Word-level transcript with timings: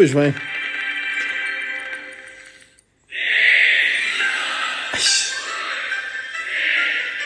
Pois 0.00 0.14
bem. 0.14 0.34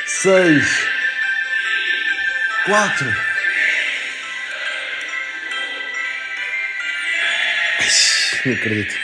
Seis. 0.09 0.89
Quatro. 2.67 3.07
Não 8.45 8.55
acredito. 8.55 8.95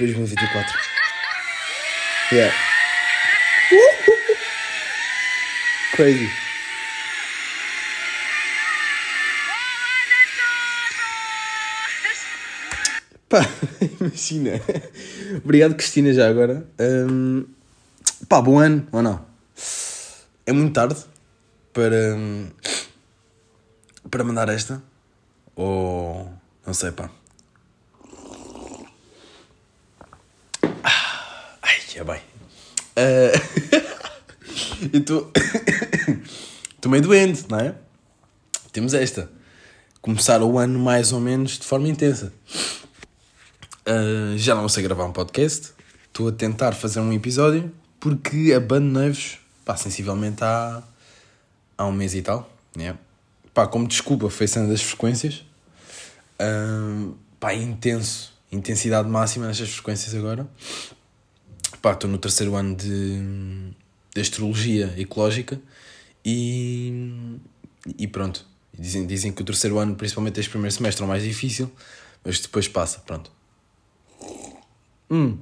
Dois 0.00 0.10
mil 0.16 0.24
e 0.24 0.28
vinte 0.28 0.42
e 0.42 0.48
quatro. 0.48 0.80
Yeah. 2.32 2.56
Crazy. 5.94 6.41
Pá, 13.32 13.48
imagina. 13.98 14.60
Obrigado, 15.42 15.74
Cristina, 15.74 16.12
já 16.12 16.28
agora. 16.28 16.68
Hum, 16.78 17.46
pá, 18.28 18.42
bom 18.42 18.58
ano, 18.58 18.86
ou 18.92 19.00
não? 19.00 19.24
É 20.44 20.52
muito 20.52 20.74
tarde 20.74 21.02
para. 21.72 22.18
para 24.10 24.22
mandar 24.22 24.50
esta. 24.50 24.82
Ou. 25.56 26.30
não 26.66 26.74
sei, 26.74 26.92
pá. 26.92 27.08
Ah, 30.84 31.56
Ai, 31.62 31.78
é 31.96 32.04
bem. 32.04 32.20
Ah, 32.96 33.32
eu 34.92 35.00
estou. 35.00 35.32
Estou 36.74 36.90
meio 36.90 37.02
doente, 37.04 37.44
não 37.48 37.60
é? 37.60 37.76
Temos 38.72 38.92
esta. 38.92 39.30
Começar 40.02 40.42
o 40.42 40.58
ano 40.58 40.80
mais 40.80 41.12
ou 41.12 41.20
menos 41.20 41.58
de 41.60 41.64
forma 41.64 41.88
intensa. 41.88 42.32
Uh, 43.92 44.38
já 44.38 44.54
não 44.54 44.68
sei 44.70 44.82
gravar 44.82 45.04
um 45.04 45.12
podcast. 45.12 45.72
Estou 46.06 46.28
a 46.28 46.32
tentar 46.32 46.72
fazer 46.72 47.00
um 47.00 47.12
episódio 47.12 47.70
porque 48.00 48.54
abandono-vos, 48.56 49.38
pá, 49.66 49.76
sensivelmente 49.76 50.42
há, 50.42 50.82
há 51.76 51.86
um 51.86 51.92
mês 51.92 52.14
e 52.14 52.22
tal. 52.22 52.50
né? 52.74 52.96
Pá, 53.52 53.66
como 53.66 53.86
desculpa, 53.86 54.30
foi 54.30 54.46
cena 54.46 54.66
das 54.66 54.80
frequências. 54.80 55.44
Uh, 56.40 57.14
pá, 57.38 57.52
intenso. 57.52 58.32
Intensidade 58.50 59.08
máxima 59.08 59.46
nestas 59.46 59.70
frequências 59.70 60.14
agora. 60.14 60.46
Pá, 61.82 61.92
estou 61.92 62.08
no 62.08 62.16
terceiro 62.16 62.54
ano 62.54 62.74
de, 62.74 63.72
de 64.14 64.20
astrologia 64.20 64.94
ecológica 64.96 65.60
e, 66.24 67.38
e 67.98 68.06
pronto. 68.06 68.46
Dizem, 68.78 69.06
dizem 69.06 69.32
que 69.32 69.42
o 69.42 69.44
terceiro 69.44 69.78
ano, 69.78 69.94
principalmente 69.96 70.40
este 70.40 70.48
primeiro 70.50 70.74
semestre, 70.74 71.02
é 71.02 71.04
o 71.04 71.08
mais 71.08 71.22
difícil, 71.22 71.70
mas 72.24 72.40
depois 72.40 72.68
passa, 72.68 73.00
pronto. 73.00 73.30
Hum. 75.12 75.36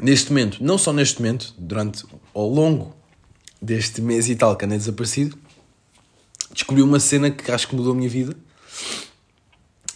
Neste 0.00 0.30
momento, 0.30 0.64
não 0.64 0.78
só 0.78 0.90
neste 0.90 1.20
momento, 1.20 1.54
durante 1.58 2.02
ao 2.34 2.48
longo 2.48 2.96
deste 3.60 4.00
mês 4.00 4.26
e 4.30 4.34
tal 4.34 4.56
que 4.56 4.64
andei 4.64 4.78
desaparecido, 4.78 5.36
descobri 6.50 6.82
uma 6.82 6.98
cena 6.98 7.30
que 7.30 7.50
acho 7.52 7.68
que 7.68 7.76
mudou 7.76 7.92
a 7.92 7.94
minha 7.94 8.08
vida 8.08 8.34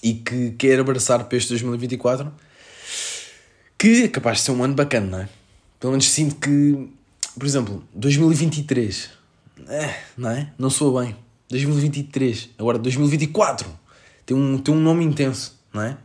e 0.03 0.13
que 0.13 0.51
quero 0.53 0.83
abraçar 0.83 1.25
para 1.25 1.39
este 1.39 1.49
2024 1.51 2.31
que 3.79 4.05
é 4.05 4.09
capaz 4.09 4.39
de 4.39 4.45
ser 4.45 4.51
um 4.53 4.63
ano 4.63 4.75
bacana, 4.75 5.07
não 5.07 5.19
é? 5.21 5.29
Pelo 5.81 5.93
menos 5.93 6.09
sinto 6.09 6.37
que, 6.37 6.89
por 7.37 7.47
exemplo, 7.47 7.83
2023, 7.95 9.11
é, 9.67 10.03
não 10.17 10.31
é? 10.31 10.53
Não 10.59 10.71
soa 10.71 11.03
bem. 11.03 11.17
2023, 11.49 12.51
agora 12.59 12.79
2024, 12.79 13.69
tem 14.25 14.37
um, 14.37 14.59
tem 14.59 14.75
um 14.75 14.81
nome 14.81 15.05
intenso, 15.05 15.59
não 15.73 15.83
é? 15.83 15.97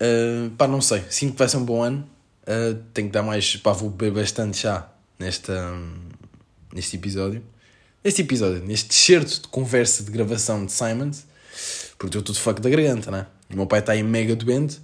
Uh, 0.00 0.50
pá, 0.50 0.68
não 0.68 0.80
sei, 0.80 1.02
sinto 1.08 1.32
que 1.32 1.38
vai 1.38 1.48
ser 1.48 1.56
um 1.56 1.64
bom 1.64 1.82
ano. 1.82 2.08
Uh, 2.42 2.74
tenho 2.92 3.08
que 3.08 3.12
dar 3.12 3.22
mais, 3.22 3.56
pá, 3.56 3.72
vou 3.72 3.90
beber 3.90 4.20
bastante 4.20 4.58
chá 4.58 4.88
nesta, 5.18 5.74
neste 6.72 6.96
episódio. 6.96 7.42
Neste 8.04 8.22
episódio, 8.22 8.62
neste 8.64 8.94
certo 8.94 9.42
de 9.42 9.48
conversa 9.48 10.04
de 10.04 10.10
gravação 10.12 10.64
de 10.64 10.70
Simons, 10.70 11.26
porque 11.98 12.06
estou 12.06 12.22
tudo 12.22 12.38
fuck 12.38 12.60
da 12.60 12.70
garganta, 12.70 13.10
né? 13.10 13.26
O 13.50 13.56
meu 13.56 13.66
pai 13.66 13.80
está 13.80 13.92
aí 13.92 14.02
mega 14.02 14.36
doente, 14.36 14.80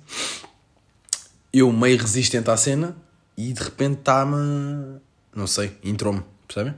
eu 1.52 1.70
meio 1.70 1.98
resistente 1.98 2.50
à 2.50 2.56
cena 2.56 2.96
e 3.36 3.52
de 3.52 3.62
repente 3.62 4.00
está-me, 4.00 4.98
não 5.34 5.46
sei, 5.46 5.76
entrou-me, 5.84 6.22
percebem? 6.48 6.74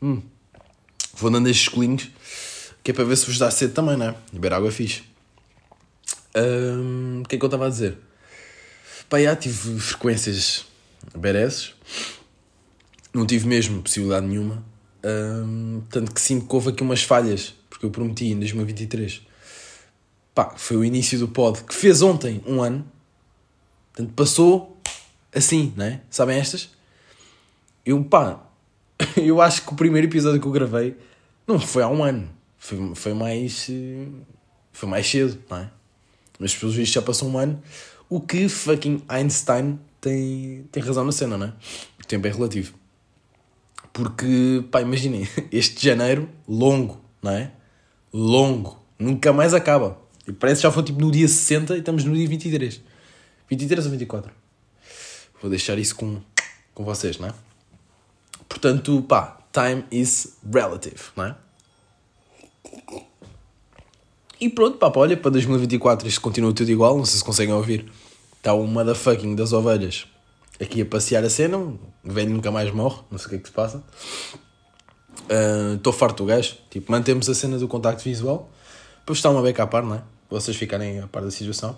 Hum. 0.00 0.22
Vou 1.14 1.30
dando 1.30 1.48
estes 1.48 1.68
colinhos, 1.68 2.08
que 2.82 2.92
é 2.92 2.94
para 2.94 3.04
ver 3.04 3.16
se 3.16 3.26
vos 3.26 3.38
dá 3.38 3.50
sede 3.50 3.72
também, 3.72 3.96
né? 3.96 4.14
Beber 4.32 4.54
água 4.54 4.68
é 4.68 4.72
fixe. 4.72 5.02
O 6.34 7.24
que 7.28 7.36
é 7.36 7.38
que 7.38 7.44
eu 7.44 7.48
estava 7.48 7.66
a 7.66 7.68
dizer? 7.70 7.98
Pá, 9.08 9.20
já 9.20 9.34
tive 9.34 9.78
frequências 9.80 10.66
beresses. 11.16 11.74
Não 13.12 13.26
tive 13.26 13.46
mesmo 13.48 13.82
possibilidade 13.82 14.26
nenhuma. 14.26 14.62
Hum, 15.04 15.82
tanto 15.90 16.12
que 16.12 16.20
sinto 16.20 16.46
que 16.46 16.54
houve 16.54 16.70
aqui 16.70 16.82
umas 16.82 17.02
falhas. 17.02 17.54
Porque 17.70 17.86
eu 17.86 17.90
prometi 17.90 18.26
em 18.26 18.38
2023. 18.38 19.22
Pá, 20.34 20.54
foi 20.56 20.76
o 20.76 20.84
início 20.84 21.18
do 21.18 21.28
pod 21.28 21.62
que 21.64 21.74
fez 21.74 22.02
ontem 22.02 22.42
um 22.46 22.62
ano. 22.62 22.86
Portanto, 23.92 24.14
passou 24.14 24.76
assim, 25.34 25.72
né? 25.76 26.02
Sabem 26.10 26.38
estas? 26.38 26.70
Eu, 27.84 28.04
pá, 28.04 28.40
eu 29.16 29.40
acho 29.40 29.62
que 29.64 29.72
o 29.72 29.76
primeiro 29.76 30.06
episódio 30.06 30.40
que 30.40 30.46
eu 30.46 30.52
gravei 30.52 30.96
não 31.46 31.58
foi 31.58 31.82
há 31.82 31.88
um 31.88 32.04
ano. 32.04 32.28
Foi, 32.58 32.94
foi 32.94 33.14
mais. 33.14 33.66
eh, 33.70 34.06
Foi 34.72 34.88
mais 34.88 35.08
cedo, 35.08 35.42
não 35.50 35.56
é? 35.58 35.70
Mas 36.38 36.54
pelos 36.54 36.74
vistos 36.74 36.94
já 36.94 37.02
passou 37.02 37.28
um 37.28 37.38
ano. 37.38 37.62
O 38.08 38.20
que 38.20 38.48
fucking 38.48 39.02
Einstein 39.08 39.78
tem, 40.00 40.64
tem 40.70 40.82
razão 40.82 41.04
na 41.04 41.12
cena, 41.12 41.36
não 41.36 41.46
é? 41.48 41.52
O 42.00 42.06
tempo 42.06 42.26
é 42.26 42.30
relativo. 42.30 42.74
Porque, 43.92 44.64
pá, 44.70 44.80
imaginem, 44.80 45.28
este 45.50 45.84
janeiro, 45.84 46.28
longo, 46.46 47.02
não 47.22 47.32
é? 47.32 47.50
Longo. 48.12 48.78
Nunca 48.98 49.32
mais 49.32 49.54
acaba. 49.54 49.98
E 50.26 50.32
parece 50.32 50.60
que 50.60 50.62
já 50.64 50.70
foi 50.70 50.82
tipo 50.82 51.00
no 51.00 51.10
dia 51.10 51.26
60 51.26 51.76
e 51.76 51.78
estamos 51.80 52.04
no 52.04 52.14
dia 52.14 52.28
23. 52.28 52.80
23 53.48 53.84
ou 53.86 53.90
24? 53.92 54.32
Vou 55.40 55.50
deixar 55.50 55.78
isso 55.78 55.96
com, 55.96 56.20
com 56.74 56.84
vocês, 56.84 57.18
não 57.18 57.28
é? 57.28 57.34
Portanto, 58.48 59.02
pá, 59.02 59.38
time 59.52 59.84
is 59.90 60.36
relative, 60.52 61.00
não 61.16 61.24
é? 61.26 61.36
E 64.40 64.48
pronto, 64.48 64.78
pá, 64.78 64.92
olha, 64.94 65.16
para 65.16 65.32
2024 65.32 66.06
isto 66.06 66.20
continua 66.20 66.52
tudo 66.52 66.70
igual, 66.70 66.96
não 66.96 67.04
sei 67.04 67.18
se 67.18 67.24
conseguem 67.24 67.54
ouvir. 67.54 67.90
Está 68.36 68.52
o 68.52 68.66
motherfucking 68.66 69.34
das 69.34 69.52
ovelhas 69.52 70.06
aqui 70.60 70.82
a 70.82 70.86
passear 70.86 71.24
a 71.24 71.30
cena, 71.30 71.56
o 71.56 71.78
velho 72.04 72.30
nunca 72.30 72.50
mais 72.50 72.72
morre, 72.72 73.00
não 73.10 73.18
sei 73.18 73.26
o 73.26 73.30
que 73.30 73.36
é 73.36 73.38
que 73.38 73.48
se 73.48 73.54
passa. 73.54 73.82
Estou 75.74 75.92
farto 75.92 76.24
do 76.24 76.28
gajo, 76.28 76.56
tipo, 76.70 76.90
mantemos 76.90 77.28
a 77.28 77.34
cena 77.34 77.58
do 77.58 77.68
contacto 77.68 78.02
visual, 78.02 78.50
para 79.04 79.12
estar 79.12 79.30
uma 79.30 79.42
beca 79.42 79.62
à 79.62 79.66
par, 79.66 79.82
não 79.82 79.96
é? 79.96 80.02
Para 80.28 80.40
vocês 80.40 80.56
ficarem 80.56 81.00
a 81.00 81.06
par 81.06 81.22
da 81.22 81.30
situação. 81.30 81.76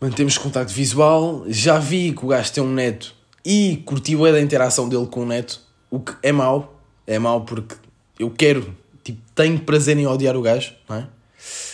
Mantemos 0.00 0.38
contacto 0.38 0.72
visual, 0.72 1.44
já 1.48 1.78
vi 1.78 2.12
que 2.12 2.24
o 2.24 2.28
gajo 2.28 2.52
tem 2.52 2.62
um 2.62 2.72
neto 2.72 3.14
e 3.44 3.82
curti 3.86 4.14
bué 4.14 4.32
da 4.32 4.40
interação 4.40 4.88
dele 4.88 5.06
com 5.06 5.22
o 5.22 5.26
neto, 5.26 5.60
o 5.90 6.00
que 6.00 6.12
é 6.22 6.32
mau, 6.32 6.80
é 7.06 7.18
mau 7.18 7.42
porque 7.42 7.76
eu 8.18 8.30
quero, 8.30 8.76
tipo, 9.06 9.20
tenho 9.34 9.58
prazer 9.60 9.96
em 9.96 10.06
odiar 10.06 10.36
o 10.36 10.42
gajo, 10.42 10.72
não 10.88 10.96
é? 10.96 11.06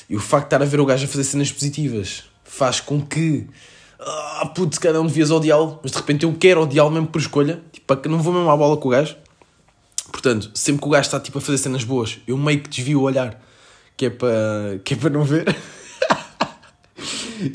E 0.08 0.16
o 0.16 0.20
facto 0.20 0.44
de 0.44 0.54
estar 0.54 0.62
a 0.62 0.66
ver 0.66 0.80
o 0.80 0.86
gajo 0.86 1.04
a 1.04 1.08
fazer 1.08 1.24
cenas 1.24 1.50
positivas 1.50 2.24
faz 2.44 2.80
com 2.80 3.00
que, 3.00 3.46
ah, 3.98 4.50
putz, 4.54 4.78
cada 4.78 5.00
um 5.00 5.06
devias 5.06 5.30
odiá-lo, 5.30 5.80
mas 5.82 5.92
de 5.92 5.98
repente 5.98 6.24
eu 6.24 6.34
quero 6.34 6.62
odiá-lo 6.62 6.90
mesmo 6.90 7.06
por 7.06 7.20
escolha, 7.20 7.62
tipo, 7.72 8.08
não 8.08 8.18
vou 8.18 8.32
mesmo 8.32 8.50
à 8.50 8.56
bola 8.56 8.76
com 8.76 8.88
o 8.88 8.90
gajo. 8.90 9.16
Portanto, 10.10 10.50
sempre 10.52 10.82
que 10.82 10.88
o 10.88 10.90
gajo 10.90 11.06
está 11.06 11.18
tipo 11.18 11.38
a 11.38 11.40
fazer 11.40 11.56
cenas 11.56 11.84
boas, 11.84 12.18
eu 12.26 12.36
meio 12.36 12.60
que 12.60 12.68
desvio 12.68 13.00
o 13.00 13.04
olhar, 13.04 13.42
que 13.96 14.06
é 14.06 14.10
para, 14.10 14.78
que 14.84 14.94
é 14.94 14.96
para 14.98 15.10
não 15.10 15.24
ver. 15.24 15.46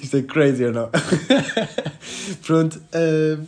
Isto 0.01 0.18
é 0.18 0.21
crazy 0.24 0.65
ou 0.65 0.74
não? 0.74 0.89
Pronto. 2.45 2.81
ah, 2.94 3.39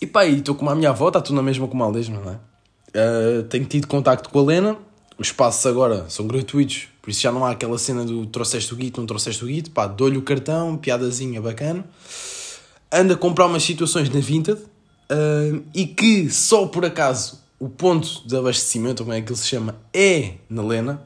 E 0.00 0.06
pá, 0.06 0.26
estou 0.26 0.56
com 0.56 0.68
a 0.68 0.74
minha 0.74 0.90
avó, 0.90 1.08
está 1.08 1.20
tudo 1.20 1.36
na 1.36 1.42
mesma 1.42 1.68
como 1.68 1.82
a 1.84 1.86
Aldesma, 1.86 2.20
não 2.20 2.32
é? 2.32 2.38
Ah, 2.94 3.44
tenho 3.48 3.64
tido 3.66 3.86
contacto 3.86 4.28
com 4.30 4.40
a 4.40 4.42
Lena, 4.42 4.76
os 5.18 5.32
passos 5.32 5.66
agora 5.66 6.08
são 6.08 6.26
gratuitos, 6.28 6.86
por 7.02 7.10
isso 7.10 7.20
já 7.20 7.32
não 7.32 7.44
há 7.44 7.50
aquela 7.50 7.76
cena 7.76 8.04
do 8.04 8.24
trouxeste 8.26 8.72
o 8.72 8.76
guito, 8.76 9.00
não 9.00 9.06
trouxeste 9.06 9.44
o 9.44 9.48
guito, 9.48 9.70
pá, 9.72 9.86
dou-lhe 9.86 10.16
o 10.16 10.22
cartão, 10.22 10.76
piadazinha 10.76 11.42
bacana. 11.42 11.84
Anda 12.90 13.14
a 13.14 13.16
comprar 13.16 13.46
umas 13.46 13.64
situações 13.64 14.08
na 14.08 14.20
Vinted 14.20 14.60
ah, 15.10 15.60
e 15.74 15.86
que 15.86 16.30
só 16.30 16.66
por 16.66 16.84
acaso 16.84 17.42
o 17.58 17.68
ponto 17.68 18.26
de 18.26 18.36
abastecimento, 18.36 19.02
como 19.02 19.12
é 19.12 19.20
que 19.20 19.32
ele 19.32 19.38
se 19.38 19.48
chama, 19.48 19.74
é 19.92 20.34
na 20.48 20.62
Lena. 20.62 21.02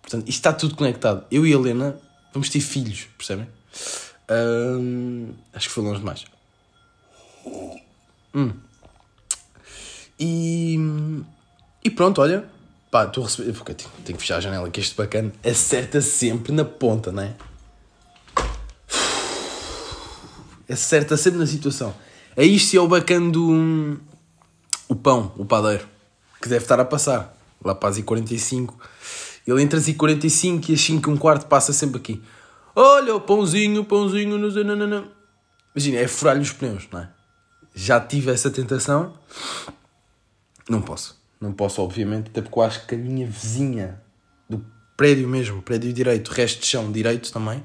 Portanto, 0.00 0.28
isto 0.28 0.38
está 0.38 0.52
tudo 0.52 0.74
conectado. 0.74 1.24
Eu 1.30 1.46
e 1.46 1.54
a 1.54 1.58
Lena 1.58 1.96
vamos 2.34 2.48
ter 2.48 2.58
filhos, 2.58 3.06
percebem? 3.16 3.46
Ah, 4.28 5.54
acho 5.54 5.68
que 5.68 5.74
foi 5.74 5.84
longe 5.84 6.00
demais. 6.00 6.24
E, 10.18 10.78
e 11.84 11.90
pronto, 11.90 12.20
olha, 12.20 12.48
pá, 12.92 13.06
estou 13.06 13.24
a 13.24 13.26
receber. 13.26 13.52
Porque 13.54 13.74
tenho, 13.74 13.90
tenho 14.04 14.18
que 14.18 14.22
fechar 14.22 14.36
a 14.36 14.40
janela, 14.40 14.70
que 14.70 14.78
este 14.78 14.94
bacana 14.94 15.32
acerta 15.44 16.00
sempre 16.00 16.52
na 16.52 16.64
ponta, 16.64 17.10
não 17.10 17.22
é? 17.22 17.34
Acerta 20.70 21.16
sempre 21.16 21.40
na 21.40 21.46
situação. 21.46 21.92
É 22.36 22.44
isto 22.44 22.74
e 22.74 22.76
é 22.76 22.80
o 22.80 22.86
bacana 22.86 23.30
do. 23.30 23.98
O 24.88 24.94
pão, 24.94 25.32
o 25.36 25.44
padeiro, 25.44 25.88
que 26.40 26.48
deve 26.48 26.64
estar 26.64 26.78
a 26.78 26.84
passar. 26.84 27.36
Lá 27.64 27.74
para 27.74 27.88
as 27.88 27.98
I45. 27.98 28.74
Ele 29.46 29.62
entre 29.62 29.78
as 29.78 29.86
I45 29.86 30.68
e 30.68 30.74
as 30.74 30.80
5 30.80 31.10
e 31.10 31.12
um 31.12 31.16
quarto 31.16 31.46
passa 31.46 31.72
sempre 31.72 31.98
aqui. 31.98 32.22
Olha 32.74 33.14
o 33.14 33.20
pãozinho, 33.20 33.84
pãozinho, 33.84 34.38
não, 34.38 34.76
não, 34.76 34.86
não. 34.86 35.08
Imagina, 35.74 35.98
é 35.98 36.08
furar-lhe 36.08 36.42
os 36.42 36.52
pneus, 36.52 36.88
não 36.90 37.00
é? 37.00 37.08
Já 37.74 38.00
tive 38.00 38.30
essa 38.30 38.50
tentação. 38.50 39.14
Não 40.68 40.80
posso. 40.82 41.21
Não 41.42 41.52
posso, 41.52 41.82
obviamente, 41.82 42.30
até 42.30 42.40
porque 42.40 42.56
eu 42.56 42.62
acho 42.62 42.86
que 42.86 42.94
a 42.94 42.98
minha 42.98 43.26
vizinha 43.26 44.00
do 44.48 44.64
prédio 44.96 45.28
mesmo, 45.28 45.60
prédio 45.60 45.92
direito, 45.92 46.30
resto 46.30 46.60
de 46.60 46.66
chão 46.66 46.92
direito 46.92 47.32
também, 47.32 47.64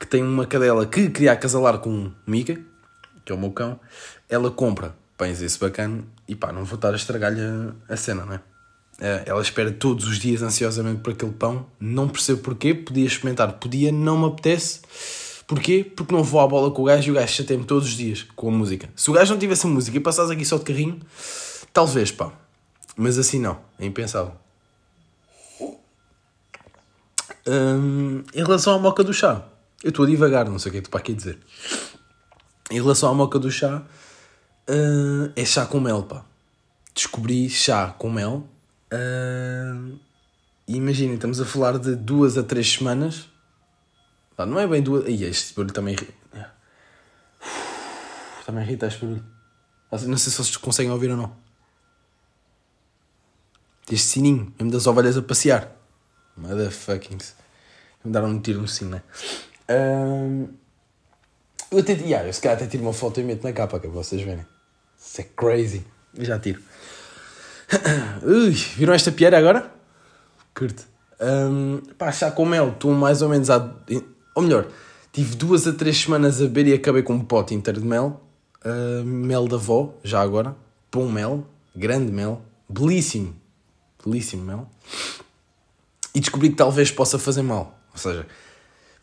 que 0.00 0.06
tem 0.06 0.22
uma 0.22 0.46
cadela 0.46 0.86
que 0.86 1.10
queria 1.10 1.32
acasalar 1.32 1.80
com 1.80 1.90
o 1.90 2.12
Mica, 2.26 2.58
que 3.26 3.30
é 3.30 3.34
o 3.34 3.38
meu 3.38 3.50
cão, 3.50 3.78
ela 4.26 4.50
compra 4.50 4.96
pães 5.18 5.42
esse 5.42 5.58
bacana 5.58 6.02
e 6.26 6.34
pá, 6.34 6.50
não 6.50 6.64
vou 6.64 6.76
estar 6.76 6.94
a 6.94 6.96
estragar-lhe 6.96 7.42
a, 7.42 7.92
a 7.92 7.96
cena, 7.96 8.24
não 8.24 8.32
é? 8.32 8.40
Eh, 9.00 9.24
ela 9.26 9.42
espera 9.42 9.70
todos 9.70 10.06
os 10.06 10.18
dias 10.18 10.40
ansiosamente 10.40 11.02
por 11.02 11.12
aquele 11.12 11.32
pão. 11.32 11.66
Não 11.78 12.08
percebo 12.08 12.40
porquê. 12.40 12.74
Podia 12.74 13.06
experimentar, 13.06 13.52
podia, 13.54 13.92
não 13.92 14.18
me 14.18 14.26
apetece. 14.26 14.80
Porquê? 15.46 15.84
Porque 15.84 16.12
não 16.14 16.22
vou 16.22 16.40
à 16.40 16.46
bola 16.46 16.70
com 16.70 16.82
o 16.82 16.84
gajo 16.84 17.08
e 17.08 17.10
o 17.10 17.14
gajo 17.14 17.32
chateia-me 17.32 17.64
todos 17.64 17.88
os 17.88 17.96
dias 17.96 18.26
com 18.34 18.48
a 18.48 18.50
música. 18.50 18.88
Se 18.96 19.10
o 19.10 19.12
gajo 19.12 19.32
não 19.32 19.38
tivesse 19.38 19.66
a 19.66 19.70
música 19.70 19.96
e 19.96 20.00
passasse 20.00 20.32
aqui 20.32 20.44
só 20.44 20.58
de 20.58 20.64
carrinho, 20.64 20.98
talvez, 21.72 22.10
pá. 22.10 22.32
Mas 22.98 23.18
assim 23.18 23.40
não. 23.40 23.58
É 23.78 23.86
impensável. 23.86 24.34
Hum, 27.46 28.22
em 28.34 28.44
relação 28.44 28.74
à 28.74 28.78
moca 28.78 29.02
do 29.02 29.14
chá, 29.14 29.42
eu 29.82 29.88
estou 29.88 30.04
a 30.04 30.08
divagar, 30.08 30.46
não 30.46 30.58
sei 30.58 30.68
o 30.68 30.72
que 30.72 30.78
é 30.78 30.80
que 30.82 30.88
tu 30.88 30.90
para 30.90 31.00
aqui 31.00 31.14
dizer. 31.14 31.38
Em 32.70 32.74
relação 32.74 33.08
à 33.08 33.14
moca 33.14 33.38
do 33.38 33.50
chá, 33.50 33.82
hum, 34.68 35.32
é 35.34 35.44
chá 35.46 35.64
com 35.64 35.80
mel, 35.80 36.02
pá. 36.02 36.22
Descobri 36.94 37.48
chá 37.48 37.94
com 37.96 38.10
mel 38.10 38.46
Uh, 38.92 39.98
Imaginem, 40.66 41.14
estamos 41.14 41.40
a 41.40 41.46
falar 41.46 41.78
de 41.78 41.94
duas 41.94 42.36
a 42.36 42.42
três 42.42 42.72
semanas. 42.72 43.28
Pá, 44.36 44.44
não 44.44 44.58
é 44.58 44.66
bem 44.66 44.82
duas. 44.82 45.08
Ih, 45.08 45.24
este 45.24 45.54
barulho 45.54 45.72
também. 45.72 45.96
Também 48.44 48.64
irrita 48.64 48.86
este 48.86 49.00
barulho. 49.00 49.24
Não 49.90 50.18
sei 50.18 50.30
se 50.30 50.38
vocês 50.38 50.56
conseguem 50.56 50.92
ouvir 50.92 51.10
ou 51.10 51.16
não. 51.16 51.47
Este 53.90 54.06
sininho, 54.06 54.52
mesmo 54.58 54.72
das 54.72 54.86
ovelhas 54.86 55.16
a 55.16 55.22
passear. 55.22 55.76
Motherfuckings. 56.36 57.34
Me 58.04 58.12
daram 58.12 58.28
um 58.28 58.40
tiro 58.40 58.60
no 58.60 58.68
sino, 58.68 58.90
né? 58.90 59.02
Uh, 59.68 60.48
eu 61.70 61.78
até. 61.78 61.92
Yeah, 61.92 62.26
eu 62.26 62.32
se 62.32 62.40
calhar 62.40 62.56
até 62.56 62.66
tiro 62.66 62.82
uma 62.82 62.92
foto 62.92 63.20
e 63.20 63.24
meto 63.24 63.44
na 63.44 63.52
capa, 63.52 63.80
que 63.80 63.86
é 63.86 63.90
vocês 63.90 64.22
verem. 64.22 64.46
Isso 64.98 65.20
é 65.20 65.24
crazy. 65.24 65.84
Já 66.18 66.38
tiro. 66.38 66.60
Ui, 68.22 68.50
viram 68.50 68.94
esta 68.94 69.12
piada 69.12 69.36
agora? 69.36 69.70
Curto. 70.54 70.86
Um, 71.20 71.82
pá, 71.98 72.12
com 72.30 72.46
mel, 72.46 72.70
estou 72.70 72.92
mais 72.92 73.22
ou 73.22 73.28
menos 73.28 73.50
a. 73.50 73.74
Ou 74.34 74.42
melhor, 74.42 74.68
tive 75.12 75.36
duas 75.36 75.66
a 75.66 75.72
três 75.72 75.98
semanas 75.98 76.40
a 76.40 76.44
beber 76.44 76.68
e 76.68 76.72
acabei 76.74 77.02
com 77.02 77.14
um 77.14 77.24
pote 77.24 77.54
inteiro 77.54 77.80
de 77.80 77.86
mel. 77.86 78.22
Uh, 78.64 79.04
mel 79.04 79.46
da 79.46 79.56
avó, 79.56 79.94
já 80.02 80.20
agora. 80.20 80.56
Bom 80.90 81.08
mel, 81.10 81.46
grande 81.76 82.10
mel, 82.10 82.40
belíssimo, 82.68 83.36
belíssimo 84.04 84.42
mel. 84.42 84.68
E 86.14 86.20
descobri 86.20 86.50
que 86.50 86.56
talvez 86.56 86.90
possa 86.90 87.18
fazer 87.18 87.42
mal. 87.42 87.78
Ou 87.92 87.98
seja, 87.98 88.26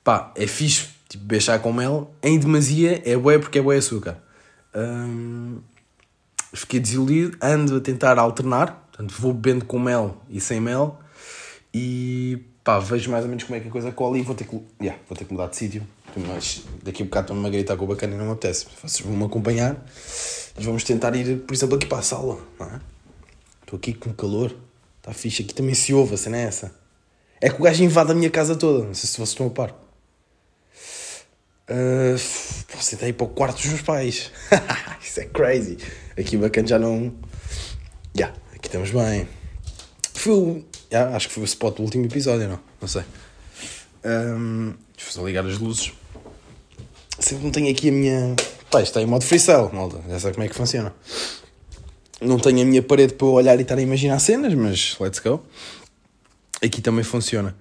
pá, 0.04 0.32
é 0.36 0.48
fixe, 0.48 0.88
tipo, 1.08 1.40
chá 1.40 1.60
com 1.60 1.72
mel. 1.72 2.14
Em 2.22 2.38
demasia 2.40 3.02
é 3.06 3.16
bué 3.16 3.38
porque 3.40 3.60
é 3.60 3.62
bué 3.62 3.78
açúcar. 3.78 4.18
Um, 4.76 5.60
fiquei 6.54 6.80
desiludido, 6.80 7.38
ando 7.42 7.78
a 7.78 7.82
tentar 7.82 8.18
alternar, 8.18 8.88
portanto 8.88 9.14
vou 9.20 9.34
bebendo 9.34 9.66
com 9.66 9.80
mel 9.80 10.18
e 10.30 10.40
sem 10.40 10.60
mel 10.60 11.00
e 11.74 12.40
pá, 12.64 12.80
vejo 12.80 13.12
mais 13.12 13.24
ou 13.24 13.30
menos 13.30 13.44
como 13.44 13.56
é 13.58 13.60
que 13.60 13.68
a 13.68 13.72
coisa 13.72 13.92
cola 13.92 14.18
e 14.18 14.22
vou 14.22 14.36
ter 14.36 14.46
que, 14.46 14.60
yeah, 14.82 15.00
vou 15.08 15.18
ter 15.18 15.26
que 15.26 15.34
mudar 15.34 15.48
de 15.48 15.58
sítio, 15.58 15.86
mas 16.16 16.64
daqui 16.84 17.04
a 17.04 17.06
bocado 17.06 17.26
estou-me 17.26 17.48
a 17.48 17.50
gritar 17.50 17.76
com 17.76 17.84
o 17.84 17.88
bacana 17.88 18.16
e 18.16 18.18
não 18.18 18.26
me 18.26 18.32
apetece, 18.32 18.66
vocês 18.82 19.06
vão-me 19.06 19.26
acompanhar 19.26 19.76
e 20.58 20.64
vamos 20.64 20.84
tentar 20.84 21.16
ir, 21.16 21.40
por 21.42 21.54
exemplo, 21.54 21.76
aqui 21.76 21.86
para 21.86 22.00
a 22.00 22.02
sala, 22.02 22.40
não 22.60 22.68
é? 22.68 22.80
Estou 23.62 23.78
aqui 23.78 23.94
com 23.94 24.14
calor, 24.14 24.56
está 25.06 25.13
fixe, 25.13 25.44
aqui 25.44 25.54
também 25.54 25.75
se 25.75 25.94
ouve, 25.94 26.16
a 26.16 26.18
cena 26.18 26.38
é 26.38 26.42
essa. 26.42 26.74
É 27.40 27.50
que 27.50 27.62
o 27.62 27.63
gajo 27.63 27.84
invade 27.84 28.12
a 28.12 28.16
minha 28.16 28.30
casa 28.30 28.56
toda, 28.56 28.86
não 28.86 28.94
sei 28.96 29.07
se 29.07 29.18
vocês 29.18 29.30
estão 29.30 29.46
a 29.46 29.50
par. 29.52 29.69
Uh, 31.69 32.16
tentar 32.90 33.07
ir 33.07 33.13
para 33.13 33.25
o 33.25 33.30
quarto 33.30 33.57
dos 33.57 33.66
meus 33.68 33.81
pais. 33.81 34.31
Isso 35.02 35.19
é 35.19 35.25
crazy. 35.25 35.78
Aqui 36.18 36.38
o 36.38 36.40
bacana 36.40 36.68
já 36.68 36.80
não. 36.80 37.13
Já, 38.16 38.28
yeah, 38.28 38.38
aqui 38.56 38.68
estamos 38.68 38.92
bem. 38.92 39.28
Foi 40.13 40.34
o. 40.34 40.66
Yeah, 40.92 41.16
acho 41.16 41.28
que 41.28 41.34
foi 41.34 41.44
o 41.44 41.46
spot 41.46 41.78
do 41.78 41.84
último 41.84 42.06
episódio, 42.06 42.48
não? 42.48 42.60
Não 42.81 42.88
sei. 42.88 43.04
Um, 44.04 44.74
deixa 44.96 45.10
eu 45.10 45.13
só 45.13 45.25
ligar 45.25 45.46
as 45.46 45.58
luzes. 45.58 45.94
Sempre 47.19 47.44
não 47.44 47.51
tenho 47.51 47.72
aqui 47.72 47.90
a 47.90 47.92
minha. 47.92 48.36
Pá, 48.69 48.81
isto 48.81 48.90
está 48.90 49.01
em 49.01 49.06
modo 49.06 49.24
freestyle, 49.24 49.69
malta. 49.74 50.01
Já 50.08 50.19
sabe 50.19 50.36
como 50.36 50.46
é 50.46 50.50
que 50.50 50.56
funciona. 50.56 50.94
Não 52.22 52.40
tenho 52.40 52.62
a 52.62 52.66
minha 52.66 52.82
parede 52.82 53.14
para 53.14 53.28
eu 53.28 53.34
olhar 53.34 53.58
e 53.60 53.62
estar 53.62 53.78
a 53.78 53.82
imaginar 53.82 54.20
cenas, 54.20 54.54
mas 54.54 54.96
let's 55.00 55.20
go. 55.20 55.44
Aqui 56.64 56.82
também 56.82 57.04
funciona. 57.04 57.56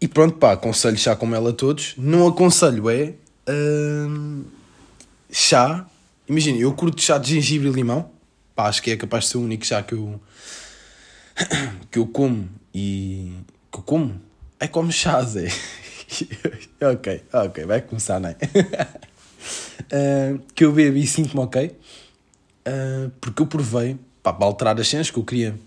E 0.00 0.08
pronto, 0.08 0.36
pá, 0.36 0.52
aconselho 0.52 0.98
chá 0.98 1.14
com 1.14 1.26
mel 1.26 1.46
a 1.46 1.52
todos. 1.52 1.94
Não 1.96 2.26
aconselho 2.26 2.90
é. 2.90 3.14
Chá. 5.30 5.86
Imagina, 6.28 6.58
eu 6.58 6.72
curto 6.74 7.00
chá 7.00 7.18
de 7.18 7.34
gengibre 7.34 7.68
e 7.68 7.72
limão. 7.72 8.10
Pá, 8.54 8.66
acho 8.66 8.82
que 8.82 8.90
é 8.90 8.96
capaz 8.96 9.24
de 9.24 9.30
ser 9.30 9.38
o 9.38 9.42
único 9.42 9.64
chá 9.64 9.82
que 9.82 9.94
eu. 9.94 10.20
que 11.90 11.98
eu 11.98 12.06
como 12.06 12.48
e. 12.74 13.32
que 13.70 13.78
eu 13.78 13.82
como? 13.82 14.20
É 14.58 14.66
como 14.66 14.90
chá, 14.90 15.22
Zé. 15.22 15.48
ok, 16.92 17.22
ok, 17.32 17.64
vai 17.64 17.80
começar, 17.80 18.20
não 18.20 18.28
é? 18.28 18.36
uh, 19.82 20.38
que 20.54 20.64
eu 20.64 20.72
bebo 20.72 20.96
e 20.96 21.06
sinto-me 21.06 21.42
ok. 21.42 21.76
Uh, 22.66 23.10
porque 23.20 23.42
eu 23.42 23.46
provei, 23.46 23.96
pá, 24.22 24.32
para 24.32 24.46
alterar 24.46 24.80
as 24.80 24.88
cenas 24.88 25.10
que 25.10 25.18
eu 25.18 25.24
queria. 25.24 25.58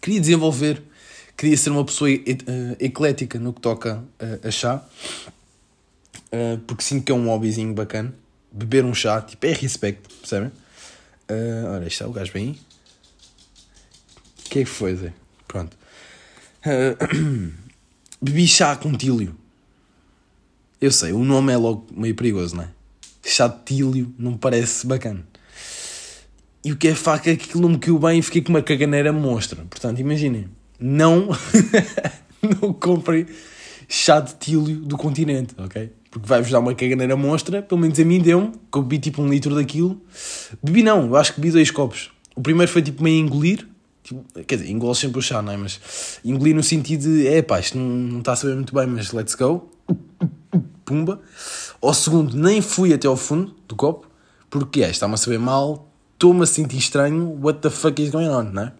queria 0.00 0.20
desenvolver 0.20 0.82
queria 1.36 1.56
ser 1.56 1.70
uma 1.70 1.84
pessoa 1.84 2.10
uh, 2.10 2.76
eclética 2.80 3.38
no 3.38 3.52
que 3.52 3.60
toca 3.60 4.02
a 4.42 4.50
chá, 4.50 4.84
porque 6.66 6.82
sinto 6.82 7.04
que 7.04 7.12
é 7.12 7.14
um 7.14 7.28
hobbyzinho 7.28 7.72
bacana. 7.72 8.12
Beber 8.50 8.84
um 8.84 8.92
chá, 8.92 9.22
tipo, 9.22 9.46
é 9.46 9.52
respeito, 9.52 10.12
percebem? 10.16 10.50
Uh, 11.30 11.74
ora, 11.74 11.86
está 11.86 12.08
o 12.08 12.12
gajo 12.12 12.32
bem. 12.32 12.58
O 14.46 14.50
que 14.50 14.60
é 14.60 14.64
que 14.64 14.70
foi, 14.70 14.96
Zé? 14.96 15.12
Pronto. 15.46 15.76
Uh, 16.64 17.52
bebi 18.20 18.48
chá 18.48 18.74
com 18.76 18.92
tílio. 18.96 19.36
Eu 20.80 20.92
sei, 20.92 21.12
o 21.12 21.24
nome 21.24 21.52
é 21.52 21.56
logo 21.56 21.86
meio 21.90 22.14
perigoso, 22.14 22.56
não 22.56 22.62
é? 22.62 22.68
Chá 23.24 23.48
de 23.48 23.56
tílio 23.64 24.14
não 24.16 24.36
parece 24.36 24.86
bacana. 24.86 25.26
E 26.64 26.70
o 26.70 26.76
que 26.76 26.88
é 26.88 26.94
faca 26.94 27.30
é 27.30 27.36
que 27.36 27.50
aquilo 27.50 27.68
me 27.68 27.78
caiu 27.78 27.98
bem 27.98 28.18
e 28.18 28.22
fiquei 28.22 28.42
com 28.42 28.50
uma 28.50 28.62
caganeira 28.62 29.12
monstra. 29.12 29.64
Portanto, 29.68 29.98
imaginem 29.98 30.48
não, 30.78 31.28
não 32.40 32.72
comprem 32.72 33.26
chá 33.88 34.20
de 34.20 34.34
tílio 34.34 34.76
do 34.76 34.96
continente, 34.96 35.54
ok? 35.58 35.90
Porque 36.10 36.28
vai-vos 36.28 36.50
dar 36.50 36.60
uma 36.60 36.74
caganeira 36.74 37.16
monstra, 37.16 37.60
pelo 37.60 37.80
menos 37.80 37.98
a 37.98 38.04
mim 38.04 38.20
deu-me, 38.20 38.52
que 38.70 38.78
eu 38.78 38.82
bebi 38.82 38.98
tipo 38.98 39.20
um 39.20 39.28
litro 39.28 39.54
daquilo. 39.54 40.00
Bebi 40.62 40.82
não, 40.82 41.06
eu 41.06 41.16
acho 41.16 41.34
que 41.34 41.40
bebi 41.40 41.52
dois 41.52 41.70
copos. 41.70 42.10
O 42.36 42.40
primeiro 42.40 42.70
foi 42.70 42.82
tipo 42.82 43.02
meio 43.02 43.18
engolir, 43.18 43.66
tipo, 44.04 44.24
quer 44.46 44.56
dizer, 44.56 44.70
engolo 44.70 44.94
sempre 44.94 45.18
o 45.18 45.22
chá, 45.22 45.42
não 45.42 45.52
é? 45.52 45.56
Mas 45.56 46.20
engolir 46.24 46.54
no 46.54 46.62
sentido 46.62 47.02
de, 47.02 47.26
é 47.26 47.42
pá, 47.42 47.58
isto 47.58 47.76
não, 47.76 47.84
não 47.84 48.18
está 48.20 48.32
a 48.32 48.36
saber 48.36 48.54
muito 48.54 48.72
bem, 48.72 48.86
mas 48.86 49.12
let's 49.12 49.34
go. 49.34 49.68
Pumba. 50.84 51.20
Ao 51.80 51.94
segundo, 51.94 52.36
nem 52.36 52.60
fui 52.62 52.92
até 52.92 53.06
ao 53.06 53.16
fundo 53.16 53.54
do 53.66 53.76
copo, 53.76 54.06
porque 54.48 54.82
é, 54.82 54.90
está-me 54.90 55.14
a 55.14 55.16
saber 55.16 55.38
mal, 55.38 55.88
estou-me 56.14 56.42
a 56.42 56.46
sentir 56.46 56.78
estranho, 56.78 57.38
what 57.42 57.60
the 57.60 57.70
fuck 57.70 58.02
is 58.02 58.10
going 58.10 58.28
on, 58.28 58.44
não 58.44 58.62
é? 58.62 58.72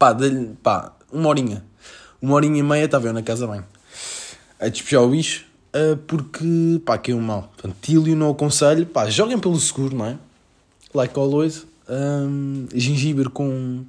pá, 0.00 0.16
pá, 0.62 0.92
uma 1.12 1.28
horinha, 1.28 1.62
uma 2.22 2.34
horinha 2.34 2.58
e 2.58 2.62
meia 2.62 2.86
estava 2.86 3.06
eu 3.06 3.12
na 3.12 3.22
casa 3.22 3.46
bem, 3.46 3.62
a 4.58 4.68
despejar 4.68 5.02
o 5.02 5.10
bicho, 5.10 5.44
uh, 5.74 5.96
porque, 5.98 6.80
pá, 6.86 6.96
caiu 6.96 7.20
mal. 7.20 7.50
Portanto, 7.54 7.76
Tílio 7.82 8.16
não 8.16 8.30
aconselho, 8.30 8.86
pá, 8.86 9.10
joguem 9.10 9.38
pelo 9.38 9.60
seguro, 9.60 9.94
não 9.94 10.06
é? 10.06 10.18
Like 10.94 11.18
always, 11.18 11.66
um, 11.86 12.66
gengibre 12.74 13.28
com, 13.28 13.84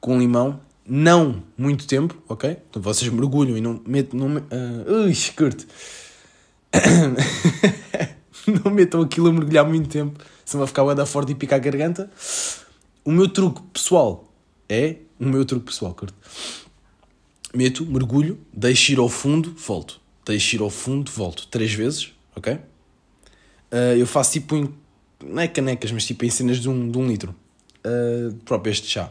com 0.00 0.18
limão, 0.18 0.60
não 0.88 1.42
muito 1.56 1.86
tempo, 1.86 2.16
ok? 2.28 2.56
Então 2.70 2.80
vocês 2.80 3.10
mergulham 3.12 3.56
e 3.56 3.60
não 3.60 3.80
metam, 3.86 4.18
não, 4.18 4.36
uh, 4.36 5.04
ui, 5.04 5.14
curto. 5.36 5.66
não 8.64 8.72
metam 8.72 9.02
aquilo 9.02 9.28
a 9.28 9.32
mergulhar 9.32 9.66
muito 9.66 9.88
tempo, 9.88 10.18
senão 10.44 10.60
vai 10.60 10.68
ficar 10.68 10.94
da 10.94 11.04
forte 11.04 11.32
e 11.32 11.34
picar 11.34 11.58
a 11.58 11.62
garganta. 11.62 12.10
O 13.04 13.12
meu 13.12 13.28
truque 13.28 13.60
pessoal 13.72 14.32
é. 14.68 14.96
O 15.20 15.24
meu 15.24 15.44
truque 15.44 15.66
pessoal, 15.66 15.94
curto. 15.94 16.14
Meto, 17.54 17.84
mergulho, 17.86 18.38
deixo 18.52 18.92
ir 18.92 18.98
ao 18.98 19.08
fundo, 19.08 19.54
volto. 19.56 20.00
Deixo 20.24 20.56
ir 20.56 20.60
ao 20.60 20.70
fundo, 20.70 21.10
volto. 21.10 21.46
Três 21.48 21.72
vezes, 21.72 22.12
ok? 22.36 22.54
Uh, 22.54 23.96
eu 23.98 24.06
faço 24.06 24.32
tipo 24.32 24.54
em. 24.54 24.72
Não 25.24 25.42
é 25.42 25.48
canecas, 25.48 25.90
mas 25.90 26.06
tipo 26.06 26.24
em 26.24 26.30
cenas 26.30 26.58
de 26.58 26.68
um, 26.68 26.90
de 26.90 26.98
um 26.98 27.08
litro. 27.08 27.34
Uh, 27.84 28.34
próprio 28.44 28.70
este 28.70 28.86
chá. 28.86 29.10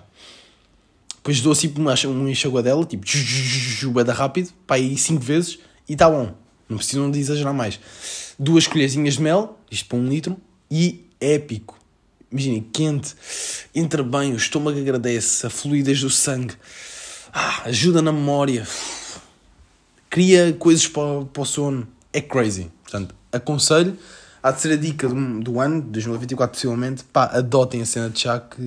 Depois 1.28 1.42
dou 1.42 1.52
assim 1.52 1.74
uma, 1.76 1.94
uma 2.06 2.32
enxaguadela, 2.32 2.86
tipo, 2.86 3.06
bada 3.92 4.14
rápido, 4.14 4.50
pá, 4.66 4.76
aí 4.76 4.98
5 4.98 5.22
vezes 5.22 5.60
e 5.86 5.92
está 5.92 6.10
bom. 6.10 6.34
Não 6.70 6.78
precisam 6.78 7.12
de 7.12 7.20
exagerar 7.20 7.54
mais. 7.54 7.78
Duas 8.40 8.66
colherzinhas 8.66 9.16
de 9.16 9.24
mel, 9.24 9.60
isto 9.70 9.90
para 9.90 9.98
um 9.98 10.08
litro, 10.08 10.38
e 10.72 11.06
épico. 11.20 11.78
Imaginem, 12.32 12.62
quente, 12.72 13.14
entra 13.76 14.04
bem, 14.04 14.32
o 14.32 14.38
estômago 14.38 14.80
agradece, 14.80 15.46
a 15.46 15.50
fluidez 15.50 16.00
do 16.00 16.10
sangue, 16.10 16.54
ah, 17.34 17.64
ajuda 17.66 18.02
na 18.02 18.14
memória, 18.14 18.66
cria 20.10 20.54
coisas 20.54 20.88
para, 20.88 21.26
para 21.26 21.42
o 21.42 21.46
sono. 21.46 21.86
É 22.14 22.22
crazy. 22.22 22.72
Portanto, 22.84 23.14
aconselho, 23.34 23.98
há 24.42 24.52
de 24.52 24.62
ser 24.62 24.72
a 24.72 24.78
dica 24.78 25.10
do, 25.10 25.42
do 25.42 25.60
ano, 25.60 25.82
2024 25.82 26.56
possivelmente, 26.56 27.04
pá, 27.04 27.26
adotem 27.26 27.82
a 27.82 27.86
cena 27.86 28.10
de 28.10 28.18
chá 28.18 28.40
que, 28.40 28.62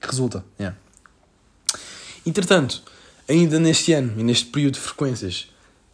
que 0.00 0.06
resulta. 0.06 0.44
Yeah. 0.56 0.78
Entretanto, 2.30 2.80
ainda 3.28 3.58
neste 3.58 3.92
ano 3.92 4.14
e 4.16 4.22
neste 4.22 4.46
período 4.46 4.74
de 4.74 4.80
frequências, 4.80 5.48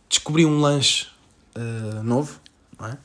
descobri 0.07 0.45
um 0.45 0.61
lanche 0.61 1.07
uh, 1.57 2.03
novo, 2.03 2.39
não 2.79 2.89
é? 2.89 2.99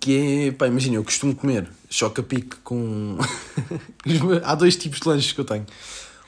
que 0.00 0.46
é, 0.46 0.52
pá, 0.52 0.68
imagina, 0.68 0.96
eu 0.96 1.04
costumo 1.04 1.36
comer 1.36 1.68
choca-pique 1.90 2.56
com. 2.64 3.18
Há 4.42 4.54
dois 4.54 4.74
tipos 4.76 5.00
de 5.00 5.06
lanches 5.06 5.32
que 5.32 5.38
eu 5.38 5.44
tenho. 5.44 5.66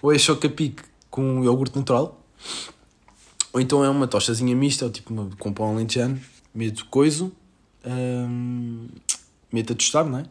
Ou 0.02 0.12
é 0.12 0.18
choca-pique 0.18 0.82
com 1.10 1.42
iogurte 1.42 1.78
natural, 1.78 2.22
ou 3.50 3.58
então 3.58 3.82
é 3.82 3.88
uma 3.88 4.06
tostazinha 4.06 4.54
mista, 4.54 4.84
ou 4.84 4.90
tipo 4.90 5.14
uma, 5.14 5.30
com 5.38 5.50
pão 5.50 5.70
alentejano, 5.70 6.20
meto 6.54 6.84
coiso, 6.90 7.32
hum, 7.86 8.86
a 9.50 9.74
tostar, 9.74 10.04
não 10.04 10.18
é? 10.18 10.26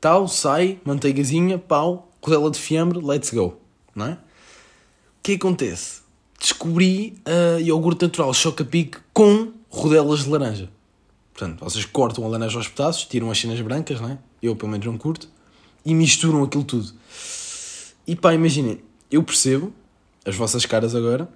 Tal, 0.00 0.26
sai, 0.26 0.80
manteigazinha, 0.86 1.58
pau, 1.58 2.10
rodela 2.22 2.50
de 2.50 2.58
fiambre, 2.58 2.98
let's 2.98 3.30
go 3.30 3.65
não 3.96 4.06
é? 4.06 4.12
O 4.12 5.22
que 5.22 5.32
acontece? 5.32 6.02
Descobri 6.38 7.18
uh, 7.26 7.60
iogurte 7.60 8.04
natural 8.04 8.32
choca-pique 8.32 8.98
com 9.12 9.52
rodelas 9.70 10.24
de 10.24 10.28
laranja. 10.28 10.70
Portanto, 11.32 11.64
vocês 11.64 11.84
cortam 11.84 12.24
a 12.24 12.28
laranja 12.28 12.58
aos 12.58 12.68
pedaços, 12.68 13.04
tiram 13.06 13.30
as 13.30 13.38
cenas 13.38 13.60
brancas, 13.60 14.00
não 14.00 14.10
é? 14.10 14.18
Eu 14.42 14.54
pelo 14.54 14.70
menos 14.70 14.86
não 14.86 14.96
curto, 14.96 15.28
e 15.84 15.94
misturam 15.94 16.44
aquilo 16.44 16.64
tudo. 16.64 16.92
E 18.06 18.14
pá, 18.14 18.32
imaginem, 18.32 18.80
eu 19.10 19.22
percebo 19.22 19.72
as 20.24 20.34
vossas 20.34 20.64
caras 20.64 20.94
agora, 20.94 21.28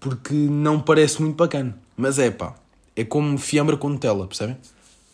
porque 0.00 0.34
não 0.34 0.80
parece 0.80 1.20
muito 1.20 1.36
bacana. 1.36 1.78
Mas 1.96 2.18
é 2.18 2.30
pá, 2.30 2.54
é 2.94 3.04
como 3.04 3.38
fiambre 3.38 3.76
com 3.76 3.88
Nutella, 3.88 4.26
percebem? 4.26 4.56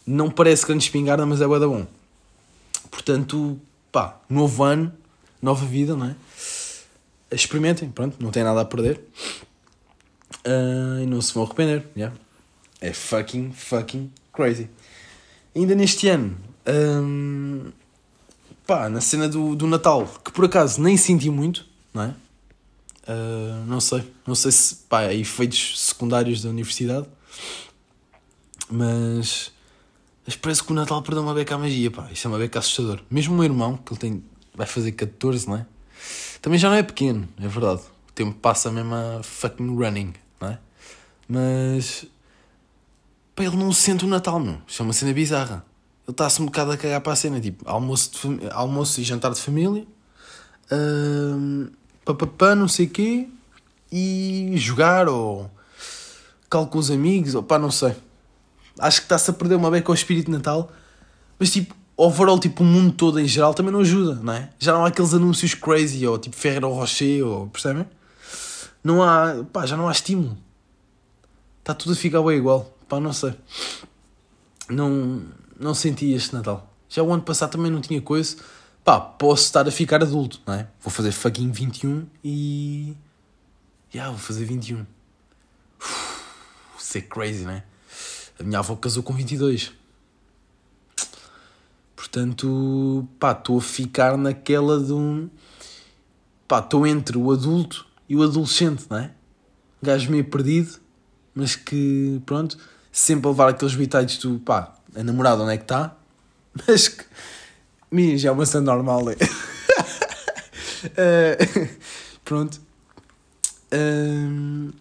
Não 0.06 0.30
parece 0.30 0.66
grande 0.66 0.84
espingarda, 0.84 1.24
mas 1.24 1.40
é 1.40 1.46
bué 1.46 1.58
bom. 1.60 1.86
Portanto, 2.90 3.60
pá, 3.90 4.20
novo 4.28 4.64
ano, 4.64 4.92
nova 5.40 5.64
vida, 5.64 5.96
não 5.96 6.06
é? 6.06 6.16
Experimentem, 7.34 7.90
pronto, 7.90 8.16
não 8.20 8.30
tem 8.30 8.42
nada 8.42 8.60
a 8.60 8.64
perder. 8.64 9.00
Uh, 10.46 11.02
e 11.02 11.06
não 11.06 11.20
se 11.20 11.32
vão 11.32 11.44
arrepender, 11.44 11.86
yeah. 11.96 12.16
É 12.80 12.92
fucking, 12.92 13.52
fucking 13.52 14.10
crazy. 14.32 14.68
Ainda 15.54 15.74
neste 15.74 16.08
ano, 16.08 16.36
um, 16.66 17.70
pá, 18.66 18.88
na 18.88 19.00
cena 19.00 19.28
do, 19.28 19.54
do 19.54 19.66
Natal, 19.66 20.06
que 20.24 20.32
por 20.32 20.44
acaso 20.44 20.80
nem 20.80 20.96
senti 20.96 21.30
muito, 21.30 21.66
não 21.92 22.02
é? 22.02 22.14
Uh, 23.04 23.64
não 23.66 23.80
sei, 23.80 24.12
não 24.26 24.34
sei 24.34 24.52
se, 24.52 24.76
pá, 24.88 25.02
é 25.02 25.14
efeitos 25.14 25.80
secundários 25.80 26.42
da 26.42 26.48
universidade, 26.48 27.06
mas, 28.70 29.52
mas 30.26 30.36
parece 30.36 30.62
que 30.62 30.72
o 30.72 30.74
Natal 30.74 31.02
perdeu 31.02 31.22
uma 31.22 31.34
beca 31.34 31.54
à 31.54 31.58
magia, 31.58 31.90
pá, 31.90 32.08
isso 32.12 32.26
é 32.26 32.30
uma 32.30 32.38
beca 32.38 32.58
assustador. 32.58 33.00
Mesmo 33.10 33.34
o 33.34 33.36
meu 33.36 33.44
irmão, 33.44 33.76
que 33.76 33.92
ele 33.92 34.00
tem, 34.00 34.24
vai 34.54 34.66
fazer 34.66 34.92
14, 34.92 35.48
não 35.48 35.56
é? 35.56 35.66
Também 36.42 36.58
já 36.58 36.68
não 36.68 36.76
é 36.76 36.82
pequeno, 36.82 37.28
é 37.40 37.46
verdade. 37.46 37.82
O 38.08 38.12
tempo 38.12 38.36
passa 38.38 38.70
mesmo 38.70 38.92
a 38.94 39.22
fucking 39.22 39.76
running, 39.76 40.12
não 40.40 40.48
é? 40.48 40.58
Mas. 41.28 42.04
Pá, 43.36 43.44
ele 43.44 43.56
não 43.56 43.72
sente 43.72 44.04
o 44.04 44.08
Natal, 44.08 44.40
meu. 44.40 44.58
Isto 44.66 44.82
é 44.82 44.84
uma 44.84 44.92
cena 44.92 45.12
bizarra. 45.12 45.64
Ele 46.04 46.12
está-se 46.12 46.42
um 46.42 46.46
bocado 46.46 46.72
a 46.72 46.76
cagar 46.76 47.00
para 47.00 47.12
a 47.12 47.16
cena, 47.16 47.40
tipo, 47.40 47.66
almoço, 47.66 48.10
fam... 48.18 48.38
almoço 48.50 49.00
e 49.00 49.04
jantar 49.04 49.32
de 49.32 49.40
família, 49.40 49.86
uh, 50.72 51.70
papapá, 52.04 52.56
não 52.56 52.66
sei 52.66 52.86
o 52.86 52.90
quê, 52.90 53.28
e 53.90 54.52
jogar 54.56 55.08
ou 55.08 55.48
cal 56.50 56.66
com 56.66 56.78
os 56.78 56.90
amigos, 56.90 57.36
ou 57.36 57.42
pá, 57.44 57.56
não 57.56 57.70
sei. 57.70 57.94
Acho 58.80 58.98
que 58.98 59.04
está-se 59.04 59.30
a 59.30 59.32
perder 59.32 59.54
uma 59.54 59.70
beca 59.70 59.92
ao 59.92 59.94
espírito 59.94 60.26
de 60.26 60.32
Natal, 60.32 60.72
mas 61.38 61.52
tipo, 61.52 61.72
overall, 62.04 62.38
tipo, 62.38 62.62
o 62.62 62.66
mundo 62.66 62.92
todo 62.92 63.20
em 63.20 63.28
geral 63.28 63.54
também 63.54 63.72
não 63.72 63.80
ajuda, 63.80 64.14
não 64.22 64.32
é? 64.32 64.50
Já 64.58 64.72
não 64.72 64.84
há 64.84 64.88
aqueles 64.88 65.14
anúncios 65.14 65.54
crazy, 65.54 66.06
ou 66.06 66.18
tipo 66.18 66.34
Ferreiro 66.34 66.68
Rocher, 66.68 67.24
ou 67.24 67.46
percebem? 67.46 67.86
Não 68.82 69.02
há, 69.02 69.44
pá, 69.52 69.64
já 69.66 69.76
não 69.76 69.88
há 69.88 69.92
estímulo. 69.92 70.36
Está 71.60 71.74
tudo 71.74 71.92
a 71.92 71.96
ficar 71.96 72.20
bem 72.22 72.38
igual, 72.38 72.76
pá, 72.88 72.98
não 72.98 73.12
sei. 73.12 73.34
Não, 74.68 75.22
não 75.58 75.74
senti 75.74 76.12
este 76.12 76.34
Natal. 76.34 76.68
Já 76.88 77.02
o 77.02 77.12
ano 77.12 77.22
passado 77.22 77.52
também 77.52 77.70
não 77.70 77.80
tinha 77.80 78.02
coisa. 78.02 78.36
Pá, 78.84 78.98
posso 78.98 79.44
estar 79.44 79.66
a 79.66 79.70
ficar 79.70 80.02
adulto, 80.02 80.40
não 80.44 80.54
é? 80.54 80.66
Vou 80.80 80.90
fazer 80.90 81.12
fucking 81.12 81.52
21 81.52 82.06
e. 82.24 82.96
Já, 83.90 84.00
yeah, 84.00 84.10
vou 84.10 84.18
fazer 84.18 84.44
21. 84.44 84.84
Uf, 85.80 86.98
é 86.98 87.00
crazy, 87.00 87.44
não 87.44 87.52
é? 87.52 87.64
A 88.40 88.42
minha 88.42 88.58
avó 88.58 88.74
casou 88.74 89.04
com 89.04 89.12
22. 89.12 89.72
Portanto, 92.02 93.06
pá, 93.16 93.30
estou 93.30 93.58
a 93.58 93.60
ficar 93.60 94.18
naquela 94.18 94.80
de 94.82 94.92
um. 94.92 95.30
pá, 96.48 96.58
estou 96.58 96.84
entre 96.84 97.16
o 97.16 97.30
adulto 97.30 97.86
e 98.08 98.16
o 98.16 98.24
adolescente, 98.24 98.86
não 98.90 98.98
é? 98.98 99.12
gajo 99.80 100.10
meio 100.10 100.24
perdido, 100.24 100.80
mas 101.32 101.54
que, 101.54 102.20
pronto, 102.26 102.58
sempre 102.90 103.28
a 103.28 103.30
levar 103.30 103.50
aqueles 103.50 103.76
bitites 103.76 104.18
do 104.18 104.40
pá, 104.40 104.74
a 104.96 105.02
namorada 105.04 105.44
onde 105.44 105.52
é 105.52 105.56
que 105.56 105.62
está? 105.62 105.96
Mas 106.66 106.88
que. 106.88 107.04
Mim, 107.88 108.18
já 108.18 108.30
é 108.30 108.32
uma 108.32 108.46
cena 108.46 108.64
normal, 108.74 109.08
é? 109.08 109.14
uh, 110.98 111.68
pronto. 112.24 112.60
Uh, 113.72 114.72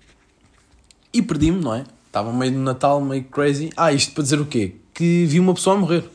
e 1.13 1.21
perdi-me, 1.21 1.61
não 1.61 1.75
é? 1.75 1.85
Estava 2.07 2.33
meio 2.33 2.51
no 2.53 2.63
Natal, 2.63 2.99
meio 2.99 3.23
crazy. 3.25 3.69
Ah, 3.77 3.93
isto 3.93 4.11
para 4.11 4.23
dizer 4.23 4.41
o 4.41 4.45
quê? 4.47 4.77
Que 4.91 5.27
vi 5.27 5.39
uma 5.39 5.53
pessoa 5.53 5.77
morrer 5.77 6.09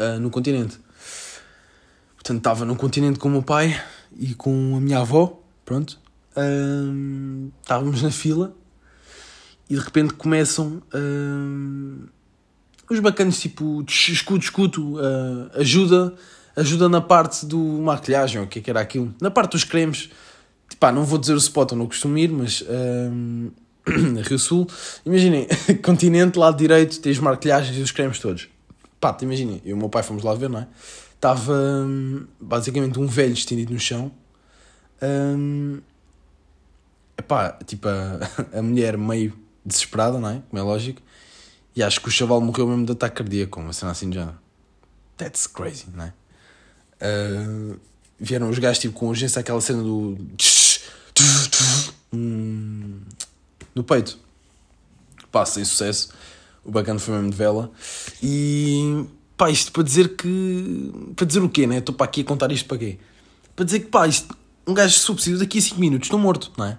uh, 0.00 0.18
no 0.18 0.30
continente. 0.30 0.78
Portanto, 2.16 2.38
estava 2.38 2.64
no 2.64 2.76
continente 2.76 3.18
com 3.18 3.28
o 3.28 3.30
meu 3.30 3.42
pai 3.42 3.80
e 4.16 4.34
com 4.34 4.76
a 4.76 4.80
minha 4.80 4.98
avó, 4.98 5.40
pronto. 5.64 5.98
Uh, 6.36 7.50
estávamos 7.62 8.02
na 8.02 8.10
fila 8.10 8.54
e 9.68 9.74
de 9.74 9.80
repente 9.80 10.14
começam 10.14 10.82
uh, 10.94 12.08
os 12.90 13.00
bacanas, 13.00 13.38
tipo, 13.40 13.84
escuto, 13.88 14.44
escuto, 14.44 14.96
uh, 14.96 15.50
ajuda, 15.54 16.14
ajuda 16.56 16.88
na 16.88 17.00
parte 17.00 17.46
do 17.46 17.58
maquilhagem, 17.58 18.42
o 18.42 18.46
que 18.46 18.58
é 18.58 18.62
que 18.62 18.70
era 18.70 18.80
aquilo, 18.80 19.14
na 19.20 19.30
parte 19.30 19.52
dos 19.52 19.64
cremes. 19.64 20.10
Pá, 20.78 20.92
não 20.92 21.04
vou 21.04 21.18
dizer 21.18 21.34
o 21.34 21.38
spot, 21.38 21.72
eu 21.72 21.78
não 21.78 21.86
costumo 21.86 22.16
ir, 22.16 22.30
mas 22.30 22.64
Rio 24.28 24.38
Sul, 24.38 24.68
imaginem, 25.04 25.48
continente, 25.82 26.38
lado 26.38 26.56
direito, 26.56 27.00
tem 27.00 27.10
as 27.10 27.18
maquilhagens 27.18 27.76
e 27.76 27.80
os 27.80 27.90
cremes 27.90 28.18
todos. 28.18 28.48
Pá, 29.00 29.14
te 29.14 29.24
imagina, 29.24 29.52
eu 29.64 29.70
e 29.70 29.72
o 29.72 29.76
meu 29.76 29.88
pai 29.88 30.02
fomos 30.02 30.22
lá 30.22 30.34
ver, 30.34 30.50
não 30.50 30.60
é? 30.60 30.68
Estava 31.14 31.54
hum, 31.54 32.26
basicamente 32.38 33.00
um 33.00 33.06
velho 33.06 33.32
estendido 33.32 33.72
no 33.72 33.80
chão. 33.80 34.12
Um, 35.02 35.80
epá, 37.16 37.58
tipo, 37.64 37.88
a, 37.88 38.18
a 38.58 38.62
mulher 38.62 38.98
meio 38.98 39.32
desesperada, 39.64 40.18
não 40.18 40.28
é? 40.28 40.42
Como 40.50 40.60
é 40.60 40.62
lógico. 40.62 41.00
E 41.74 41.82
acho 41.82 42.00
que 42.00 42.08
o 42.08 42.10
chaval 42.10 42.42
morreu 42.42 42.66
mesmo 42.66 42.84
de 42.84 42.92
ataque 42.92 43.16
cardíaco, 43.16 43.58
uma 43.58 43.72
cena 43.72 43.92
assim 43.92 44.12
já. 44.12 44.34
That's 45.16 45.46
crazy, 45.46 45.86
não 45.94 46.04
é? 46.04 46.12
Uh, 47.00 47.80
vieram 48.18 48.50
os 48.50 48.58
gajos 48.58 48.80
tipo, 48.80 48.98
com 48.98 49.08
urgência 49.08 49.40
aquela 49.40 49.60
cena 49.62 49.82
do. 49.82 50.18
Hum, 52.12 53.00
no 53.74 53.82
peito. 53.82 54.18
Pá, 55.30 55.46
sem 55.46 55.64
sucesso 55.64 56.12
o 56.64 56.70
bacana 56.70 56.98
foi 56.98 57.14
mesmo 57.14 57.30
de 57.30 57.36
vela. 57.36 57.70
E 58.22 59.04
pá, 59.36 59.50
isto 59.50 59.72
para 59.72 59.82
dizer 59.82 60.16
que. 60.16 60.92
Para 61.16 61.26
dizer 61.26 61.42
o 61.42 61.48
quê, 61.48 61.66
né? 61.66 61.78
Estou 61.78 61.94
para 61.94 62.06
aqui 62.06 62.20
a 62.20 62.24
contar 62.24 62.52
isto 62.52 62.68
para 62.68 62.78
quê? 62.78 62.98
Para 63.54 63.64
dizer 63.64 63.80
que 63.80 63.86
pá, 63.86 64.06
isto, 64.06 64.36
um 64.66 64.74
gajo 64.74 64.98
subsídio 64.98 65.38
daqui 65.38 65.58
a 65.58 65.62
5 65.62 65.80
minutos 65.80 66.06
estou 66.06 66.18
morto, 66.18 66.52
não 66.56 66.66
é? 66.66 66.78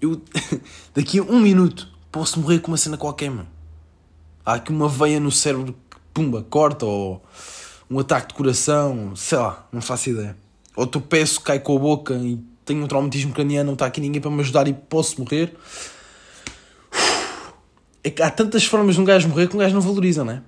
Eu 0.00 0.20
daqui 0.94 1.18
a 1.18 1.22
1 1.22 1.32
um 1.32 1.40
minuto 1.40 1.88
posso 2.10 2.40
morrer 2.40 2.60
com 2.60 2.70
uma 2.70 2.76
cena 2.76 2.96
qualquer, 2.96 3.30
mano. 3.30 3.48
Há 4.44 4.54
aqui 4.54 4.70
uma 4.70 4.88
veia 4.88 5.18
no 5.18 5.32
cérebro 5.32 5.74
que 5.90 5.96
pumba, 6.14 6.42
corta 6.42 6.86
ou, 6.86 7.22
um 7.90 7.98
ataque 7.98 8.28
de 8.28 8.34
coração, 8.34 9.14
sei 9.14 9.38
lá, 9.38 9.66
não 9.72 9.80
faço 9.80 10.10
ideia. 10.10 10.36
Ou 10.74 10.86
tropeço, 10.86 11.40
cai 11.40 11.58
com 11.58 11.76
a 11.76 11.78
boca 11.78 12.14
e 12.14 12.38
tenho 12.64 12.84
um 12.84 12.86
traumatismo 12.86 13.32
craniano, 13.32 13.66
não 13.66 13.72
está 13.74 13.86
aqui 13.86 14.00
ninguém 14.00 14.20
para 14.20 14.30
me 14.30 14.40
ajudar 14.40 14.68
e 14.68 14.74
posso 14.74 15.20
morrer. 15.20 15.56
É 18.06 18.10
que 18.10 18.22
há 18.22 18.30
tantas 18.30 18.64
formas 18.64 18.94
de 18.94 19.00
um 19.00 19.04
gajo 19.04 19.28
morrer 19.28 19.48
que 19.48 19.56
um 19.56 19.58
gajo 19.58 19.74
não 19.74 19.80
valoriza, 19.80 20.22
não 20.22 20.34
é? 20.34 20.42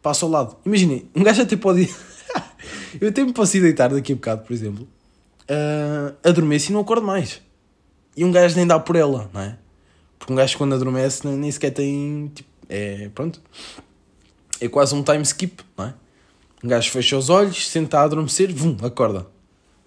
Passa 0.00 0.24
ao 0.24 0.30
lado. 0.30 0.56
Imaginem, 0.64 1.10
um 1.14 1.22
gajo 1.22 1.42
até 1.42 1.54
pode 1.54 1.82
ir. 1.82 1.94
eu 2.98 3.10
até 3.10 3.22
me 3.22 3.34
posso 3.34 3.54
ir 3.58 3.60
deitar 3.60 3.90
daqui 3.90 4.14
a 4.14 4.14
bocado, 4.14 4.44
por 4.44 4.54
exemplo. 4.54 4.88
Uh, 5.42 6.16
adormeço 6.24 6.70
e 6.70 6.72
não 6.72 6.80
acordo 6.80 7.06
mais. 7.06 7.42
E 8.16 8.24
um 8.24 8.32
gajo 8.32 8.56
nem 8.56 8.66
dá 8.66 8.80
por 8.80 8.96
ela, 8.96 9.30
não 9.30 9.42
é? 9.42 9.58
Porque 10.18 10.32
um 10.32 10.36
gajo 10.36 10.56
quando 10.56 10.74
adormece 10.74 11.26
nem 11.26 11.52
sequer 11.52 11.70
tem. 11.70 12.32
Tipo, 12.34 12.48
é. 12.66 13.10
Pronto. 13.10 13.42
É 14.58 14.66
quase 14.66 14.94
um 14.94 15.02
time 15.02 15.20
skip, 15.20 15.62
não 15.76 15.84
é? 15.84 15.94
Um 16.64 16.68
gajo 16.68 16.90
fecha 16.90 17.14
os 17.14 17.28
olhos, 17.28 17.68
senta 17.68 17.98
a 17.98 18.04
adormecer, 18.04 18.50
vum, 18.54 18.74
acorda. 18.82 19.26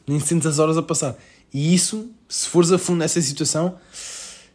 Nem 0.05 0.19
sentes 0.19 0.45
as 0.45 0.59
horas 0.59 0.77
a 0.77 0.83
passar. 0.83 1.17
E 1.51 1.73
isso, 1.73 2.11
se 2.29 2.47
fores 2.47 2.71
a 2.71 2.77
fundo 2.77 2.99
nessa 2.99 3.19
situação, 3.19 3.79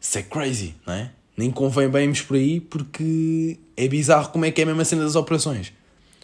isso 0.00 0.18
é 0.18 0.22
crazy, 0.22 0.76
não 0.86 0.94
é? 0.94 1.10
Nem 1.38 1.52
convém 1.52 1.88
bem 1.88 2.02
irmos 2.02 2.20
por 2.20 2.36
aí 2.36 2.60
porque 2.60 3.60
é 3.76 3.86
bizarro 3.86 4.30
como 4.30 4.44
é 4.44 4.50
que 4.50 4.60
é 4.60 4.64
a 4.64 4.66
mesma 4.66 4.84
cena 4.84 5.04
das 5.04 5.14
operações. 5.14 5.72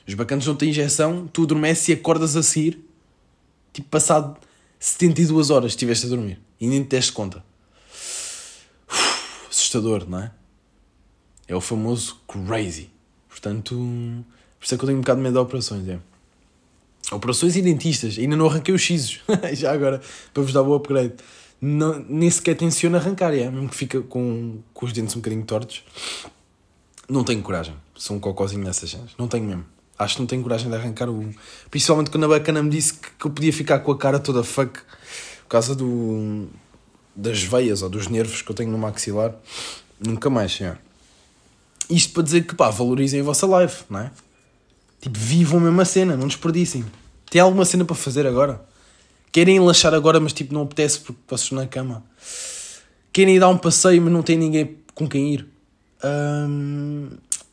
Os 0.07 0.13
bacanas 0.15 0.45
não 0.45 0.57
têm 0.57 0.71
injeção, 0.71 1.31
tu 1.33 1.45
adormeces 1.45 1.87
e 1.89 1.93
acordas 1.93 2.35
a 2.35 2.43
seguir, 2.43 2.85
tipo 3.73 3.89
passado 3.89 4.37
72 4.81 5.51
horas 5.51 5.71
estiveste 5.71 6.07
a 6.07 6.09
dormir 6.09 6.41
e 6.61 6.67
nem 6.67 6.83
te 6.83 6.89
deste 6.89 7.13
conta. 7.13 7.45
Uf, 8.91 9.49
assustador, 9.49 10.05
não 10.09 10.19
é? 10.19 10.33
É 11.47 11.55
o 11.55 11.61
famoso 11.61 12.21
crazy. 12.27 12.91
Portanto, 13.29 13.77
por 14.59 14.65
isso 14.65 14.75
é 14.75 14.77
que 14.77 14.83
eu 14.83 14.87
tenho 14.89 14.99
um 14.99 15.03
bocado 15.03 15.21
de 15.21 15.23
medo 15.23 15.35
de 15.35 15.39
operações. 15.39 15.89
É. 15.89 15.99
Operações 17.13 17.55
e 17.55 17.63
dentistas. 17.63 18.19
Ainda 18.19 18.35
não 18.35 18.47
arranquei 18.47 18.75
os 18.75 18.81
xizos. 18.81 19.21
Já 19.55 19.73
agora, 19.73 20.01
para 20.33 20.43
vos 20.43 20.53
dar 20.53 20.63
o 20.63 20.75
upgrade. 20.75 21.15
Não, 21.67 22.05
nem 22.07 22.29
sequer 22.29 22.55
tenciono 22.55 22.99
arrancar, 22.99 23.33
é. 23.33 23.51
Mesmo 23.51 23.71
que 23.71 23.75
fica 23.75 24.03
com, 24.03 24.59
com 24.75 24.85
os 24.85 24.93
dentes 24.93 25.17
um 25.17 25.21
bocadinho 25.21 25.43
tortos. 25.45 25.83
Não 27.09 27.25
tenho 27.25 27.41
coragem. 27.41 27.75
Sou 27.95 28.19
um 28.19 28.21
cocôzinho 28.21 28.63
nessas. 28.63 28.95
Não 29.19 29.27
tenho 29.27 29.47
mesmo. 29.47 29.65
Acho 29.99 30.17
que 30.17 30.21
não 30.21 30.27
tenho 30.27 30.43
coragem 30.43 30.69
de 30.69 30.77
arrancar 30.77 31.09
o. 31.09 31.35
Principalmente 31.71 32.11
quando 32.11 32.25
a 32.25 32.29
bacana 32.29 32.63
me 32.63 32.69
disse 32.69 32.93
que, 32.93 33.09
que 33.19 33.27
eu 33.27 33.31
podia 33.31 33.51
ficar 33.51 33.79
com 33.79 33.93
a 33.93 33.97
cara 33.97 34.19
toda 34.19 34.45
fuck 34.45 34.79
por 35.45 35.49
causa 35.49 35.75
do. 35.75 36.49
das 37.17 37.43
veias 37.43 37.81
ou 37.81 37.89
dos 37.89 38.09
nervos 38.09 38.43
que 38.43 38.51
eu 38.51 38.55
tenho 38.55 38.71
no 38.71 38.77
maxilar. 38.77 39.35
Nunca 39.99 40.29
mais, 40.29 40.61
é. 40.61 40.77
Isto 41.89 42.13
para 42.13 42.25
dizer 42.25 42.47
que 42.47 42.55
pá, 42.55 42.69
valorizem 42.69 43.21
a 43.21 43.25
vossa 43.25 43.47
live, 43.47 43.75
não 43.89 44.01
é? 44.01 44.11
Tipo, 45.01 45.19
vivam 45.19 45.61
a 45.61 45.63
mesma 45.63 45.87
cena, 45.87 46.15
não 46.15 46.29
desperdicem. 46.29 46.85
Tem 47.31 47.41
alguma 47.41 47.65
cena 47.65 47.87
para 47.87 47.97
fazer 47.97 48.27
agora? 48.27 48.63
Querem 49.35 49.59
lanchar 49.59 49.93
agora, 49.93 50.21
mas 50.21 50.33
tipo, 50.33 50.55
não 50.55 50.63
apetece 50.63 51.01
porque 51.01 51.21
vocês 51.27 51.51
na 51.51 51.67
cama. 51.67 52.05
Querem 53.13 53.35
ir 53.35 53.41
dar 53.41 53.49
um 53.49 53.59
passeio, 53.59 54.01
mas 54.01 54.13
não 54.13 54.23
tem 54.23 54.39
ninguém 54.39 54.79
com 54.95 55.09
quem 55.09 55.35
ir. 55.35 55.49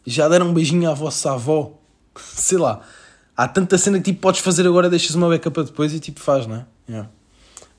já 0.05 0.29
deram 0.29 0.49
um 0.49 0.53
beijinho 0.53 0.87
à 0.87 0.93
vossa 0.93 1.31
avó. 1.31 1.73
Sei 2.15 2.59
lá. 2.59 2.87
Há 3.35 3.47
tanta 3.47 3.79
cena 3.79 3.97
que 3.97 4.11
tipo, 4.11 4.21
podes 4.21 4.41
fazer 4.41 4.67
agora, 4.67 4.91
deixas 4.91 5.15
uma 5.15 5.27
beca 5.27 5.49
para 5.49 5.63
depois 5.63 5.91
e 5.91 5.99
tipo 5.99 6.19
faz, 6.19 6.45
não 6.45 6.57
é? 6.57 6.65
Yeah. 6.87 7.09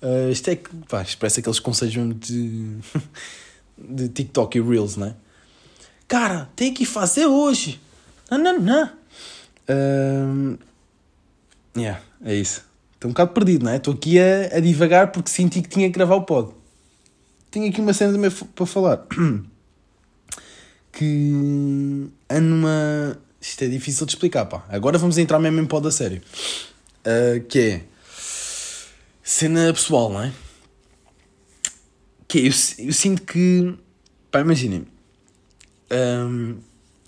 Uh, 0.03 0.33
isto 0.33 0.49
é 0.49 0.57
que, 0.57 0.69
pá, 0.89 1.03
isto 1.03 1.19
parece 1.19 1.39
aqueles 1.39 1.61
conselhos 1.61 1.95
mesmo 1.95 2.15
de, 2.15 2.79
de 3.79 4.09
TikTok 4.09 4.59
e 4.59 4.61
Reels, 4.61 4.97
não 4.97 5.07
é? 5.07 5.15
Cara, 6.09 6.51
tem 6.57 6.75
que 6.75 6.85
fazer 6.85 7.27
hoje. 7.27 7.81
Não, 8.29 8.39
não, 8.39 8.59
não. 8.59 8.91
Uh, 9.71 10.59
yeah, 11.77 12.01
é 12.25 12.35
isso. 12.35 12.72
Estou 13.03 13.11
um 13.11 13.15
bocado 13.15 13.33
perdido, 13.33 13.65
não 13.65 13.73
é? 13.73 13.79
Estou 13.79 13.95
aqui 13.95 14.17
a, 14.21 14.59
a 14.59 14.61
divagar 14.61 15.11
porque 15.11 15.29
senti 15.29 15.61
que 15.61 15.69
tinha 15.69 15.89
que 15.89 15.95
gravar 15.95 16.15
o 16.15 16.23
pod. 16.23 16.53
Tenho 17.51 17.69
aqui 17.69 17.81
uma 17.81 17.93
cena 17.93 18.13
também 18.13 18.31
para 18.31 18.67
falar. 18.67 19.05
Que 20.95 21.33
ando 22.29 22.49
numa. 22.49 23.19
Isto 23.41 23.65
é 23.65 23.69
difícil 23.69 24.05
de 24.05 24.13
explicar, 24.13 24.45
pá. 24.45 24.63
Agora 24.69 24.99
vamos 24.99 25.17
entrar 25.17 25.39
mesmo 25.39 25.59
em 25.59 25.65
pod 25.65 25.89
a 25.89 25.91
sério. 25.91 26.21
Uh, 27.01 27.43
que 27.45 27.59
é. 27.59 27.85
Cena 29.23 29.73
pessoal, 29.73 30.13
não 30.13 30.23
é? 30.23 30.31
Que 32.29 32.41
é, 32.41 32.43
eu, 32.43 32.53
eu 32.87 32.93
sinto 32.93 33.23
que. 33.23 33.75
Pá, 34.31 34.41
imaginem. 34.41 34.87
Um, 35.91 36.59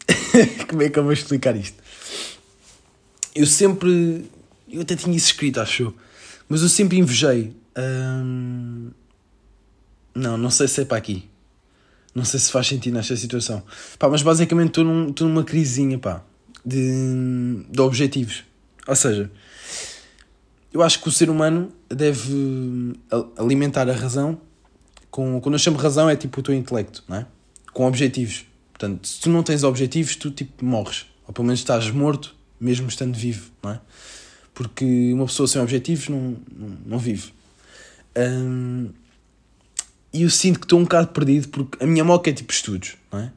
como 0.67 0.81
é 0.81 0.89
que 0.89 0.99
eu 0.99 1.03
vou 1.03 1.13
explicar 1.13 1.55
isto? 1.55 1.77
Eu 3.35 3.47
sempre. 3.47 4.25
Eu 4.75 4.83
até 4.83 4.97
tinha 4.97 5.17
isso 5.17 5.27
escrito, 5.27 5.61
acho 5.61 5.95
Mas 6.49 6.63
eu 6.63 6.69
sempre 6.69 6.99
invejei. 6.99 7.55
Um, 7.77 8.91
não, 10.15 10.37
não 10.37 10.51
sei 10.51 10.69
se 10.69 10.83
é 10.83 10.85
para 10.85 10.99
aqui. 10.99 11.29
Não 12.15 12.25
sei 12.25 12.39
se 12.39 12.51
faz 12.51 12.67
sentido 12.67 12.95
nesta 12.95 13.17
situação. 13.17 13.63
Pá, 13.99 14.09
mas 14.09 14.23
basicamente 14.23 14.69
estou 14.69 14.85
num, 14.85 15.13
numa 15.21 15.45
crisinha, 15.45 15.99
pá, 15.99 16.23
de, 16.65 17.65
de 17.69 17.81
objetivos. 17.81 18.45
Ou 18.87 18.95
seja, 18.95 19.31
eu 20.73 20.83
acho 20.83 21.01
que 21.01 21.09
o 21.09 21.13
ser 21.13 21.31
humano 21.31 21.73
deve 21.89 22.95
alimentar 23.37 23.89
a 23.89 23.93
razão 23.93 24.41
com. 25.11 25.41
Quando 25.41 25.55
eu 25.55 25.59
chamo 25.59 25.77
razão 25.77 26.09
é 26.09 26.17
tipo 26.17 26.41
o 26.41 26.43
teu 26.43 26.55
intelecto, 26.55 27.03
não 27.09 27.17
é? 27.17 27.27
Com 27.73 27.87
objetivos. 27.87 28.45
Portanto, 28.73 29.07
se 29.07 29.21
tu 29.21 29.31
não 29.31 29.43
tens 29.43 29.63
objetivos, 29.63 30.17
tu 30.17 30.31
tipo 30.31 30.65
morres. 30.65 31.07
Ou 31.27 31.33
pelo 31.33 31.47
menos 31.47 31.61
estás 31.61 31.91
morto, 31.91 32.35
mesmo 32.61 32.89
estando 32.89 33.17
vivo, 33.17 33.51
não 33.63 33.71
é? 33.71 33.81
Porque 34.55 35.13
uma 35.13 35.27
pessoa 35.27 35.49
sem 35.49 35.61
objetivos 35.61 36.09
não, 36.09 36.37
não, 36.57 36.69
não 36.87 36.99
vive. 36.99 37.33
Um, 38.17 38.91
e 40.13 40.23
eu 40.23 40.31
sinto 40.31 40.61
que 40.61 40.67
estou 40.67 40.79
um 40.79 40.85
bocado 40.85 41.09
perdido 41.09 41.49
porque 41.49 41.83
a 41.83 41.87
minha 41.87 42.05
moca 42.05 42.31
é 42.31 42.33
tipo 42.33 42.53
estudos, 42.53 42.97
não 43.13 43.19
é? 43.19 43.33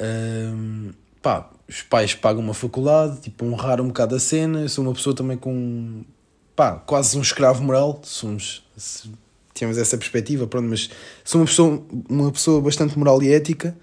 Um, 0.00 0.92
pá, 1.20 1.50
os 1.68 1.82
pais 1.82 2.14
pagam 2.14 2.42
uma 2.42 2.54
faculdade, 2.54 3.20
tipo, 3.20 3.44
honrar 3.46 3.80
um 3.80 3.88
bocado 3.88 4.14
a 4.14 4.20
cena. 4.20 4.60
Eu 4.60 4.68
sou 4.68 4.84
uma 4.84 4.94
pessoa 4.94 5.14
também 5.14 5.36
com, 5.36 6.04
pá, 6.54 6.76
quase 6.76 7.18
um 7.18 7.22
escravo 7.22 7.62
moral. 7.64 8.00
Somos, 8.04 8.62
temos 9.54 9.76
essa 9.78 9.96
perspectiva, 9.98 10.46
pronto, 10.46 10.68
mas 10.68 10.88
sou 11.24 11.40
uma 11.40 11.46
pessoa, 11.46 11.82
uma 12.08 12.30
pessoa 12.30 12.60
bastante 12.60 12.98
moral 12.98 13.22
e 13.22 13.32
ética. 13.32 13.76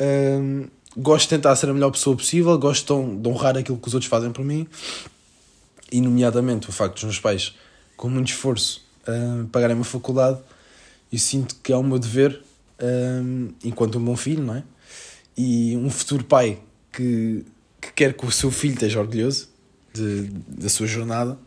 Um, 0.00 0.68
gosto 0.96 1.24
de 1.24 1.36
tentar 1.36 1.56
ser 1.56 1.68
a 1.68 1.74
melhor 1.74 1.90
pessoa 1.90 2.16
possível, 2.16 2.56
gosto 2.58 3.16
de 3.20 3.28
honrar 3.28 3.56
aquilo 3.56 3.78
que 3.78 3.88
os 3.88 3.94
outros 3.94 4.10
fazem 4.10 4.30
por 4.32 4.44
mim, 4.44 4.66
e, 5.90 6.00
nomeadamente, 6.00 6.68
o 6.68 6.72
facto 6.72 6.94
dos 6.94 7.04
meus 7.04 7.18
pais, 7.18 7.54
com 7.96 8.08
muito 8.08 8.28
esforço, 8.28 8.84
uh, 9.06 9.46
pagarem 9.48 9.76
uma 9.76 9.84
faculdade, 9.84 10.38
e 11.12 11.18
sinto 11.18 11.56
que 11.62 11.72
é 11.72 11.76
o 11.76 11.82
meu 11.82 11.98
dever, 11.98 12.42
uh, 12.80 13.54
enquanto 13.64 13.98
um 13.98 14.04
bom 14.04 14.16
filho, 14.16 14.42
não 14.42 14.56
é? 14.56 14.62
E 15.36 15.76
um 15.76 15.90
futuro 15.90 16.24
pai 16.24 16.58
que, 16.92 17.44
que 17.80 17.92
quer 17.92 18.14
que 18.14 18.26
o 18.26 18.30
seu 18.30 18.50
filho 18.50 18.74
esteja 18.74 19.00
orgulhoso 19.00 19.48
de, 19.92 20.28
da 20.48 20.68
sua 20.68 20.86
jornada, 20.86 21.38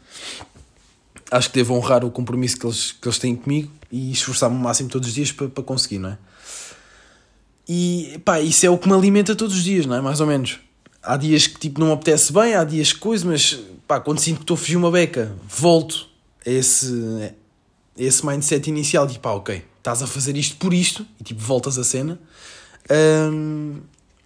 acho 1.31 1.49
que 1.49 1.55
devo 1.55 1.73
honrar 1.73 2.03
o 2.05 2.11
compromisso 2.11 2.57
que 2.57 2.65
eles, 2.65 2.91
que 2.91 3.07
eles 3.07 3.19
têm 3.19 3.35
comigo 3.35 3.71
e 3.91 4.11
esforçar-me 4.11 4.55
o 4.55 4.59
máximo 4.59 4.89
todos 4.89 5.07
os 5.09 5.13
dias 5.13 5.31
para, 5.31 5.47
para 5.47 5.63
conseguir, 5.63 5.99
não 5.99 6.09
é? 6.09 6.17
E 7.67 8.19
pá, 8.25 8.41
isso 8.41 8.65
é 8.65 8.69
o 8.69 8.77
que 8.77 8.87
me 8.87 8.93
alimenta 8.93 9.35
todos 9.35 9.55
os 9.55 9.63
dias, 9.63 9.85
não 9.85 9.95
é? 9.95 10.01
Mais 10.01 10.19
ou 10.19 10.27
menos. 10.27 10.59
Há 11.03 11.17
dias 11.17 11.47
que 11.47 11.59
tipo 11.59 11.79
não 11.79 11.87
me 11.87 11.93
apetece 11.93 12.31
bem, 12.31 12.55
há 12.55 12.63
dias 12.63 12.93
que 12.93 12.99
coisa, 12.99 13.25
mas 13.25 13.59
pá, 13.87 13.99
quando 13.99 14.19
sinto 14.19 14.37
que 14.37 14.43
estou 14.43 14.55
a 14.55 14.57
fugir 14.57 14.77
uma 14.77 14.89
beca, 14.89 15.35
volto 15.47 16.07
a 16.45 16.49
esse, 16.49 17.33
a 17.97 18.01
esse 18.01 18.25
mindset 18.25 18.69
inicial 18.69 19.05
de 19.05 19.19
pá, 19.19 19.31
ok, 19.31 19.63
estás 19.77 20.01
a 20.01 20.07
fazer 20.07 20.37
isto 20.37 20.55
por 20.55 20.73
isto 20.73 21.05
e 21.19 21.23
tipo 21.23 21.41
voltas 21.41 21.77
a 21.77 21.83
cena. 21.83 22.19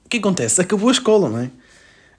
O 0.06 0.10
que 0.10 0.18
acontece? 0.18 0.62
Acabou 0.62 0.90
a 0.90 0.92
escola, 0.92 1.30
não 1.30 1.40
é? 1.40 1.52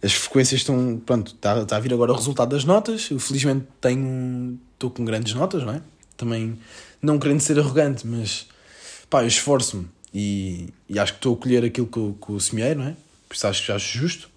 As 0.03 0.13
frequências 0.13 0.61
estão. 0.61 1.01
Pronto, 1.05 1.35
está, 1.35 1.61
está 1.61 1.77
a 1.77 1.81
vir 1.81 1.93
agora 1.93 2.13
o 2.13 2.15
resultado 2.15 2.51
das 2.51 2.65
notas. 2.65 3.11
Eu 3.11 3.19
felizmente 3.19 3.67
tenho. 3.81 4.59
Estou 4.75 4.91
com 4.91 5.05
grandes 5.05 5.35
notas, 5.35 5.65
não 5.65 5.73
é? 5.73 5.83
Também 6.17 6.59
não 7.03 7.19
querendo 7.19 7.41
ser 7.41 7.59
arrogante, 7.59 8.07
mas 8.07 8.47
pá, 9.09 9.23
eu 9.23 9.27
esforço-me 9.27 9.89
e, 10.13 10.69
e 10.89 10.99
acho 10.99 11.15
que 11.15 11.19
estou 11.19 11.35
a 11.35 11.37
colher 11.37 11.65
aquilo 11.65 11.87
que, 11.87 11.99
eu, 11.99 12.17
que 12.25 12.31
eu 12.31 12.39
semeei, 12.39 12.75
não 12.75 12.85
é? 12.85 12.97
Por 13.29 13.35
isso 13.35 13.47
acho 13.47 13.65
que 13.65 13.73
acho 13.73 13.99
justo. 13.99 14.31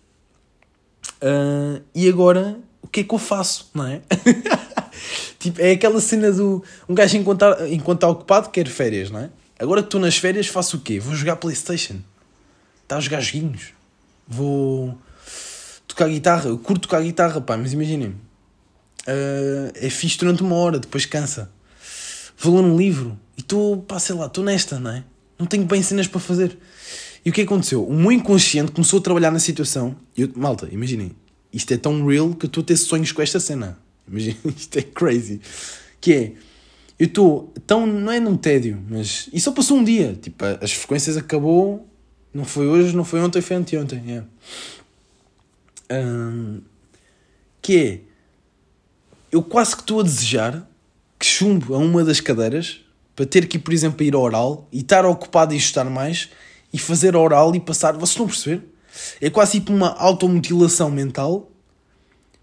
Uh, 1.21 1.81
e 1.93 2.07
agora, 2.09 2.59
o 2.81 2.87
que 2.87 3.01
é 3.01 3.03
que 3.03 3.13
eu 3.13 3.19
faço, 3.19 3.69
não 3.73 3.85
é? 3.85 4.01
tipo, 5.39 5.61
é 5.61 5.71
aquela 5.71 6.01
cena 6.01 6.31
do. 6.31 6.63
Um 6.87 6.95
gajo 6.95 7.17
enquanto 7.17 7.43
está, 7.43 7.69
enquanto 7.69 7.97
está 7.97 8.07
ocupado 8.07 8.49
quer 8.49 8.67
férias, 8.67 9.09
não 9.09 9.19
é? 9.19 9.29
Agora 9.59 9.81
que 9.81 9.87
estou 9.87 10.01
nas 10.01 10.17
férias, 10.17 10.47
faço 10.47 10.77
o 10.77 10.79
quê? 10.79 10.99
Vou 10.99 11.13
jogar 11.13 11.35
Playstation. 11.35 11.97
Está 12.81 12.97
a 12.97 12.99
jogar 12.99 13.21
joguinhos. 13.21 13.73
Vou 14.27 14.97
tocar 15.87 16.09
guitarra. 16.09 16.49
Eu 16.49 16.57
curto 16.57 16.83
tocar 16.83 17.01
guitarra, 17.01 17.39
pá, 17.39 17.55
mas 17.57 17.71
imaginem. 17.73 18.09
Uh, 19.07 19.71
é 19.75 19.89
fixe 19.89 20.17
durante 20.17 20.41
uma 20.41 20.55
hora, 20.55 20.79
depois 20.79 21.05
cansa. 21.05 21.51
Vou 22.37 22.55
ler 22.55 22.67
um 22.67 22.75
livro 22.75 23.19
e 23.37 23.41
estou, 23.41 23.81
pá, 23.83 23.99
sei 23.99 24.15
lá, 24.15 24.25
estou 24.25 24.43
nesta, 24.43 24.79
não 24.79 24.91
é? 24.91 25.03
Não 25.37 25.45
tenho 25.45 25.65
bem 25.65 25.81
cenas 25.83 26.07
para 26.07 26.19
fazer. 26.19 26.57
E 27.23 27.29
o 27.29 27.33
que 27.33 27.41
aconteceu? 27.41 27.85
O 27.85 27.93
meu 27.93 28.11
inconsciente 28.11 28.71
começou 28.71 28.99
a 28.99 29.01
trabalhar 29.01 29.31
na 29.31 29.39
situação. 29.39 29.95
Eu, 30.17 30.29
malta, 30.35 30.67
imaginem. 30.71 31.11
isto 31.53 31.73
é 31.73 31.77
tão 31.77 32.05
real 32.05 32.33
que 32.33 32.45
eu 32.45 32.47
estou 32.47 32.61
a 32.61 32.65
ter 32.65 32.77
sonhos 32.77 33.11
com 33.11 33.21
esta 33.21 33.39
cena. 33.39 33.77
Imagina, 34.07 34.37
isto 34.57 34.77
é 34.77 34.81
crazy. 34.81 35.39
Que 35.99 36.13
é, 36.13 36.33
eu 36.97 37.05
estou 37.05 37.53
tão, 37.67 37.85
não 37.85 38.11
é 38.11 38.19
num 38.19 38.35
tédio, 38.35 38.81
mas. 38.89 39.29
E 39.31 39.39
só 39.39 39.51
passou 39.51 39.77
um 39.77 39.83
dia. 39.83 40.17
Tipo, 40.19 40.45
as 40.59 40.71
frequências 40.71 41.15
acabou, 41.15 41.87
não 42.33 42.43
foi 42.43 42.67
hoje, 42.67 42.95
não 42.95 43.03
foi 43.03 43.21
ontem, 43.21 43.41
foi 43.41 43.55
anteontem. 43.55 44.01
Yeah. 44.05 44.27
Um, 45.91 46.61
que 47.61 47.77
é, 47.77 47.99
eu 49.31 49.43
quase 49.43 49.75
que 49.75 49.81
estou 49.81 49.99
a 49.99 50.03
desejar 50.03 50.67
que 51.19 51.25
chumbo 51.25 51.75
a 51.75 51.77
uma 51.77 52.03
das 52.03 52.19
cadeiras 52.19 52.81
para 53.15 53.25
ter 53.25 53.47
que 53.47 53.59
por 53.59 53.73
exemplo, 53.73 54.03
ir 54.03 54.15
ao 54.15 54.21
oral 54.21 54.67
e 54.71 54.79
estar 54.79 55.05
ocupado 55.05 55.53
e 55.53 55.57
estudar 55.57 55.85
mais 55.85 56.29
e 56.73 56.79
fazer 56.79 57.15
oral 57.15 57.55
e 57.55 57.59
passar. 57.59 57.93
Vocês 57.93 58.09
estão 58.09 58.25
a 58.25 58.29
perceber? 58.29 58.63
É 59.19 59.29
quase 59.29 59.53
tipo 59.53 59.73
uma 59.73 59.95
automutilação 59.97 60.89
mental 60.89 61.49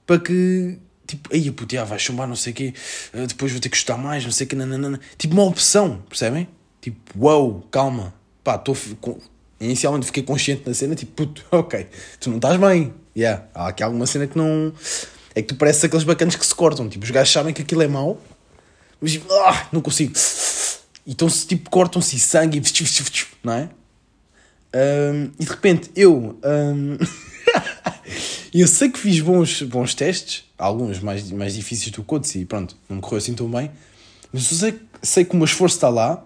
para 0.07 0.19
que. 0.19 0.79
Tipo, 1.07 1.35
aí 1.35 1.51
puto, 1.51 1.75
já, 1.75 1.85
vai 1.85 1.99
chumbar, 1.99 2.29
não 2.29 2.37
sei 2.37 2.53
o 2.53 2.57
quê, 2.57 2.75
eh, 3.15 3.27
depois 3.27 3.51
vou 3.51 3.61
ter 3.61 3.71
que 3.71 3.77
estudar 3.79 3.97
mais, 3.97 4.25
não 4.25 4.31
sei 4.31 4.47
o 4.47 4.49
quê, 4.49 4.55
nananana. 4.55 5.01
Tipo, 5.17 5.35
uma 5.35 5.45
opção, 5.45 6.03
percebem? 6.07 6.47
Tipo, 6.83 6.99
uau, 7.19 7.43
wow, 7.45 7.63
calma. 7.71 8.15
Pá, 8.45 8.57
estou. 8.57 8.77
Inicialmente 9.59 10.07
fiquei 10.07 10.23
consciente 10.23 10.63
na 10.67 10.75
cena, 10.75 10.95
tipo, 10.95 11.13
puto, 11.13 11.45
ok, 11.51 11.87
tu 12.21 12.29
não 12.29 12.37
estás 12.37 12.59
bem. 12.59 12.93
Yeah, 13.17 13.47
há 13.55 13.69
aqui 13.69 13.83
alguma 13.83 14.07
cena 14.07 14.27
que 14.27 14.37
não. 14.37 14.73
É 15.35 15.41
que 15.41 15.49
tu 15.49 15.55
pareces 15.57 15.83
aqueles 15.83 16.05
bacanas 16.05 16.37
que 16.37 16.45
se 16.45 16.55
cortam. 16.55 16.89
Tipo, 16.89 17.05
os 17.05 17.11
gajos 17.11 17.33
sabem 17.33 17.55
que 17.55 17.63
aquilo 17.63 17.83
é 17.83 17.89
mau, 17.89 18.21
mas 19.01 19.13
tipo, 19.13 19.33
ah, 19.33 19.67
não 19.73 19.81
consigo. 19.81 20.13
Então, 21.07 21.29
se 21.29 21.47
tipo, 21.47 21.71
cortam-se 21.71 22.19
sangue. 22.19 22.61
Não 23.43 23.53
é? 23.55 23.71
Um, 24.75 25.31
e 25.39 25.45
de 25.45 25.51
repente 25.51 25.91
eu. 25.97 26.39
Um, 26.45 26.99
eu 28.53 28.67
sei 28.67 28.91
que 28.91 28.99
fiz 28.99 29.21
bons, 29.21 29.63
bons 29.63 29.95
testes, 29.95 30.45
alguns 30.59 31.01
mais, 31.01 31.31
mais 31.31 31.55
difíceis 31.55 31.91
do 31.91 32.03
que 32.03 32.15
outros, 32.15 32.35
e 32.35 32.45
pronto, 32.45 32.77
não 32.89 32.97
me 32.97 33.03
correu 33.03 33.19
assim 33.19 33.35
tão 33.35 33.51
bem. 33.51 33.71
Mas 34.33 34.51
eu 34.53 34.59
sei, 34.59 34.81
sei 35.03 35.25
que 35.25 35.35
o 35.35 35.37
meu 35.37 35.47
esforço 35.47 35.77
está 35.77 35.89
lá. 35.89 36.25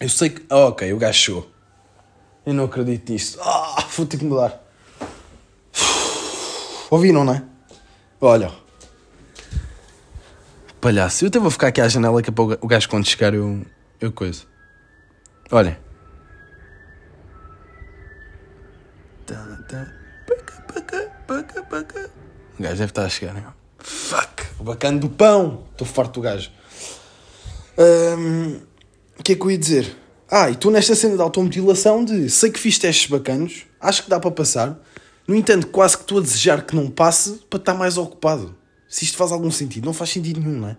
Eu 0.00 0.08
sei 0.08 0.30
que. 0.30 0.42
Oh, 0.50 0.68
ok, 0.68 0.92
o 0.92 0.98
gajo 0.98 1.18
chegou. 1.18 1.50
Eu 2.44 2.54
não 2.54 2.64
acredito 2.64 3.12
nisto. 3.12 3.38
Ah, 3.40 3.86
vou 3.96 4.06
ter 4.06 4.16
que 4.16 4.24
mudar. 4.24 4.60
Ouviram, 6.90 7.24
não 7.24 7.34
é? 7.34 7.42
Olha. 8.20 8.50
Palhaço. 10.80 11.24
Eu 11.24 11.28
até 11.28 11.38
vou 11.38 11.50
ficar 11.50 11.68
aqui 11.68 11.80
à 11.80 11.86
janela 11.86 12.20
que 12.22 12.30
o 12.30 12.66
gajo 12.66 12.88
quando 12.88 13.06
chegar 13.06 13.34
eu. 13.34 13.64
Eu 14.00 14.10
coisa. 14.10 14.42
Olhem. 15.52 15.76
O 22.58 22.62
gajo 22.62 22.76
deve 22.76 22.84
estar 22.84 23.04
a 23.04 23.08
chegar, 23.08 23.34
né? 23.34 23.44
Fuck! 23.78 24.44
O 24.58 24.64
bacana 24.64 24.98
do 24.98 25.08
pão! 25.08 25.64
Estou 25.72 25.86
farto 25.86 26.20
do 26.20 26.20
gajo. 26.22 26.50
O 29.18 29.22
que 29.22 29.32
é 29.32 29.34
que 29.36 29.42
eu 29.42 29.50
ia 29.50 29.58
dizer? 29.58 29.96
Ah, 30.30 30.50
e 30.50 30.56
tu 30.56 30.70
nesta 30.70 30.94
cena 30.94 31.14
de 31.14 31.22
automutilação 31.22 32.04
de 32.04 32.30
sei 32.30 32.50
que 32.50 32.58
fiz 32.58 32.78
testes 32.78 33.10
bacanos, 33.10 33.66
acho 33.80 34.02
que 34.02 34.10
dá 34.10 34.18
para 34.18 34.30
passar. 34.30 34.78
No 35.28 35.34
entanto, 35.34 35.66
quase 35.68 35.96
que 35.96 36.04
estou 36.04 36.18
a 36.18 36.20
desejar 36.22 36.64
que 36.64 36.74
não 36.74 36.90
passe 36.90 37.40
para 37.50 37.58
estar 37.58 37.74
mais 37.74 37.96
ocupado. 37.96 38.56
Se 38.88 39.04
isto 39.04 39.16
faz 39.16 39.30
algum 39.30 39.50
sentido, 39.50 39.84
não 39.84 39.92
faz 39.92 40.10
sentido 40.10 40.40
nenhum, 40.40 40.60
não 40.60 40.68
é? 40.68 40.76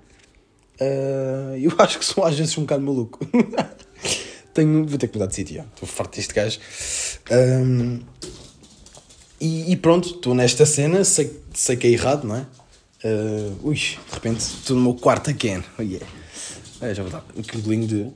Uh, 0.82 1.58
eu 1.58 1.72
acho 1.80 2.00
que 2.00 2.06
sou 2.06 2.24
às 2.26 2.36
vezes 2.38 2.58
um 2.58 2.62
bocado 2.62 2.84
maluco. 2.84 3.20
Tenho, 4.54 4.86
vou 4.86 4.98
ter 4.98 5.08
que 5.08 5.18
mudar 5.18 5.28
de 5.28 5.36
sítio. 5.36 5.66
Estou 5.74 5.88
farto 5.88 6.16
deste 6.16 6.34
gajo. 6.34 6.60
Um, 7.32 8.02
e, 9.44 9.72
e, 9.74 9.76
pronto, 9.76 10.10
estou 10.10 10.34
nesta 10.34 10.66
cena, 10.66 11.04
sei, 11.04 11.44
sei 11.54 11.76
que 11.76 11.86
é 11.86 11.90
errado, 11.90 12.26
não 12.26 12.38
é? 12.38 12.46
Uh, 13.04 13.60
ui, 13.68 13.76
de 13.76 13.98
repente 14.14 14.40
estou 14.40 14.78
no 14.78 14.82
meu 14.82 14.94
quarto 14.94 15.30
again. 15.30 15.62
Oh, 15.78 15.82
yeah. 15.82 16.08
é, 16.80 16.96
já 16.96 17.04
vou 17.04 17.12
dar 17.12 17.26
um 17.36 17.62
bolinho 17.62 17.86
de. 17.86 18.08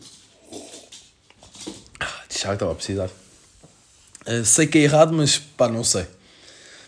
Ah, 1.99 2.23
de 2.29 2.39
chá 2.39 2.47
que 2.47 2.53
estava 2.53 2.71
a 2.71 2.75
precisar. 2.75 3.09
Uh, 4.25 4.45
sei 4.45 4.67
que 4.67 4.77
é 4.77 4.81
errado, 4.83 5.13
mas 5.13 5.37
pá, 5.37 5.67
não 5.67 5.83
sei. 5.83 6.05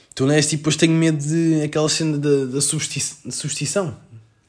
Estou 0.09 0.25
nesta 0.25 0.53
e 0.53 0.57
depois 0.57 0.77
tenho 0.77 0.93
medo 0.93 1.17
de 1.17 1.61
aquela 1.61 1.89
cena 1.89 2.17
da, 2.17 2.45
da 2.45 2.61
substituição. 2.61 3.97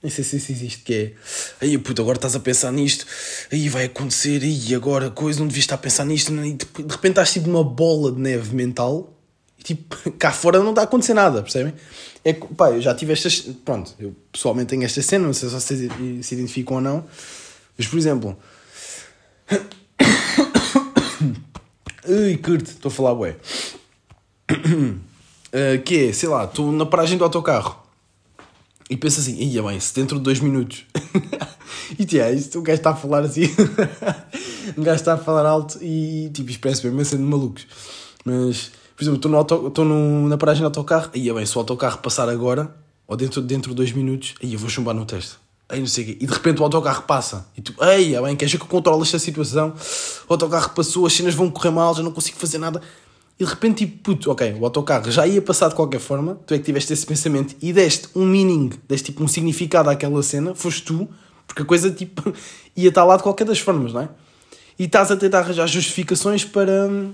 Nem 0.01 0.11
sei 0.11 0.23
se 0.23 0.37
isso 0.37 0.53
existe, 0.53 0.83
que 0.85 0.95
é. 0.95 1.13
Aí, 1.61 1.77
puto, 1.79 2.01
agora 2.01 2.17
estás 2.17 2.37
a 2.37 2.41
pensar 2.41 2.71
nisto, 2.71 3.05
aí 3.51 3.69
vai 3.69 3.87
acontecer, 3.87 4.43
e 4.45 4.73
agora 4.73 5.11
coisa, 5.11 5.41
não 5.41 5.49
devias 5.49 5.65
estar 5.65 5.75
a 5.75 5.79
pensar 5.79 6.05
nisto, 6.07 6.33
e 6.33 6.53
de 6.53 6.65
repente 6.89 7.11
estás 7.11 7.33
tipo 7.33 7.51
uma 7.51 7.65
bola 7.65 8.13
de 8.13 8.21
neve 8.21 8.55
mental 8.55 9.20
e 9.61 9.63
tipo, 9.63 9.97
cá 10.19 10.33
fora 10.33 10.59
não 10.59 10.71
está 10.71 10.81
a 10.83 10.85
acontecer 10.85 11.15
nada, 11.15 11.43
percebem? 11.43 11.75
É 12.25 12.33
que, 12.33 12.47
pá, 12.55 12.71
eu 12.71 12.81
já 12.81 12.95
tive 12.95 13.13
estas. 13.13 13.41
Pronto, 13.65 13.95
eu 13.99 14.15
pessoalmente 14.33 14.71
tenho 14.71 14.85
esta 14.85 15.03
cena, 15.03 15.27
não 15.27 15.35
sei 15.35 15.49
se 15.49 15.55
vocês 15.55 15.91
se 16.23 16.35
identificam 16.35 16.77
ou 16.77 16.83
não, 16.83 17.05
mas 17.77 17.87
por 17.87 17.99
exemplo. 17.99 18.37
Ui, 22.09 22.37
curto, 22.39 22.71
estou 22.71 22.89
a 22.89 22.93
falar, 22.93 23.13
ué. 23.13 23.37
Uh, 24.51 24.99
que 25.85 26.09
é, 26.09 26.13
sei 26.13 26.29
lá, 26.29 26.45
estou 26.45 26.73
na 26.73 26.87
paragem 26.87 27.17
do 27.17 27.25
autocarro 27.25 27.81
e 28.89 28.97
penso 28.97 29.21
assim, 29.21 29.37
ia 29.37 29.63
bem, 29.63 29.79
se 29.79 29.95
dentro 29.95 30.19
de 30.19 30.25
dois 30.25 30.41
minutos. 30.41 30.85
e 31.97 32.05
tia, 32.05 32.33
isto 32.33 32.59
o 32.59 32.63
gajo 32.63 32.79
está 32.79 32.91
a 32.91 32.97
falar 32.97 33.21
assim. 33.21 33.45
o 34.77 34.83
gajo 34.83 34.97
está 34.97 35.15
a 35.15 35.19
falar 35.19 35.47
alto 35.47 35.79
e 35.81 36.29
tipo, 36.35 36.51
expresso 36.51 36.91
bem, 36.91 37.05
sendo 37.05 37.23
malucos. 37.23 37.67
Mas 38.25 38.73
por 39.01 39.05
exemplo, 39.05 39.17
estou, 39.17 39.31
no 39.31 39.39
auto, 39.39 39.69
estou 39.69 39.83
no, 39.83 40.29
na 40.29 40.37
paragem 40.37 40.61
do 40.61 40.67
autocarro, 40.67 41.09
aí 41.15 41.27
é 41.27 41.33
bem, 41.33 41.47
se 41.47 41.57
o 41.57 41.59
autocarro 41.59 41.97
passar 42.01 42.29
agora, 42.29 42.71
ou 43.07 43.17
dentro, 43.17 43.41
dentro 43.41 43.71
de 43.71 43.77
dois 43.77 43.93
minutos, 43.93 44.35
aí 44.43 44.53
eu 44.53 44.59
vou 44.59 44.69
chumbar 44.69 44.95
no 44.95 45.07
teste. 45.07 45.37
Aí 45.71 45.81
não 45.81 45.87
sei 45.87 46.05
o 46.05 46.07
quê. 46.09 46.19
E 46.21 46.27
de 46.27 46.33
repente 46.35 46.61
o 46.61 46.65
autocarro 46.65 47.05
passa. 47.05 47.47
E 47.57 47.63
tu, 47.63 47.75
ei, 47.83 48.15
é 48.15 48.21
bem, 48.21 48.37
queres 48.37 48.55
que 48.55 48.61
eu 48.61 48.67
controle 48.67 49.01
esta 49.01 49.19
situação? 49.19 49.73
O 50.29 50.35
autocarro 50.35 50.75
passou, 50.75 51.07
as 51.07 51.15
cenas 51.15 51.33
vão 51.33 51.49
correr 51.49 51.71
mal, 51.71 51.95
já 51.95 52.03
não 52.03 52.13
consigo 52.13 52.37
fazer 52.37 52.59
nada. 52.59 52.83
E 53.39 53.45
de 53.45 53.49
repente, 53.49 53.87
tipo, 53.87 54.03
puto, 54.03 54.31
ok, 54.31 54.53
o 54.61 54.67
autocarro 54.67 55.11
já 55.11 55.27
ia 55.27 55.41
passar 55.41 55.71
de 55.71 55.77
qualquer 55.77 55.99
forma, 55.99 56.39
tu 56.47 56.53
é 56.53 56.59
que 56.59 56.65
tiveste 56.65 56.93
esse 56.93 57.07
pensamento 57.07 57.57
e 57.63 57.73
deste 57.73 58.07
um 58.15 58.27
meaning, 58.27 58.71
deste 58.87 59.07
tipo 59.07 59.25
um 59.25 59.29
significado 59.29 59.89
àquela 59.89 60.23
cena, 60.23 60.55
foste 60.55 60.83
tu, 60.83 61.09
porque 61.47 61.63
a 61.63 61.65
coisa, 61.65 61.91
tipo, 61.91 62.35
ia 62.77 62.91
estar 62.91 63.05
lá 63.05 63.17
de 63.17 63.23
qualquer 63.23 63.47
das 63.47 63.61
formas, 63.61 63.95
não 63.95 64.03
é? 64.03 64.11
E 64.79 64.85
estás 64.85 65.11
a 65.11 65.17
tentar 65.17 65.39
arranjar 65.39 65.67
justificações 65.67 66.45
para 66.45 66.87
hum, 66.87 67.13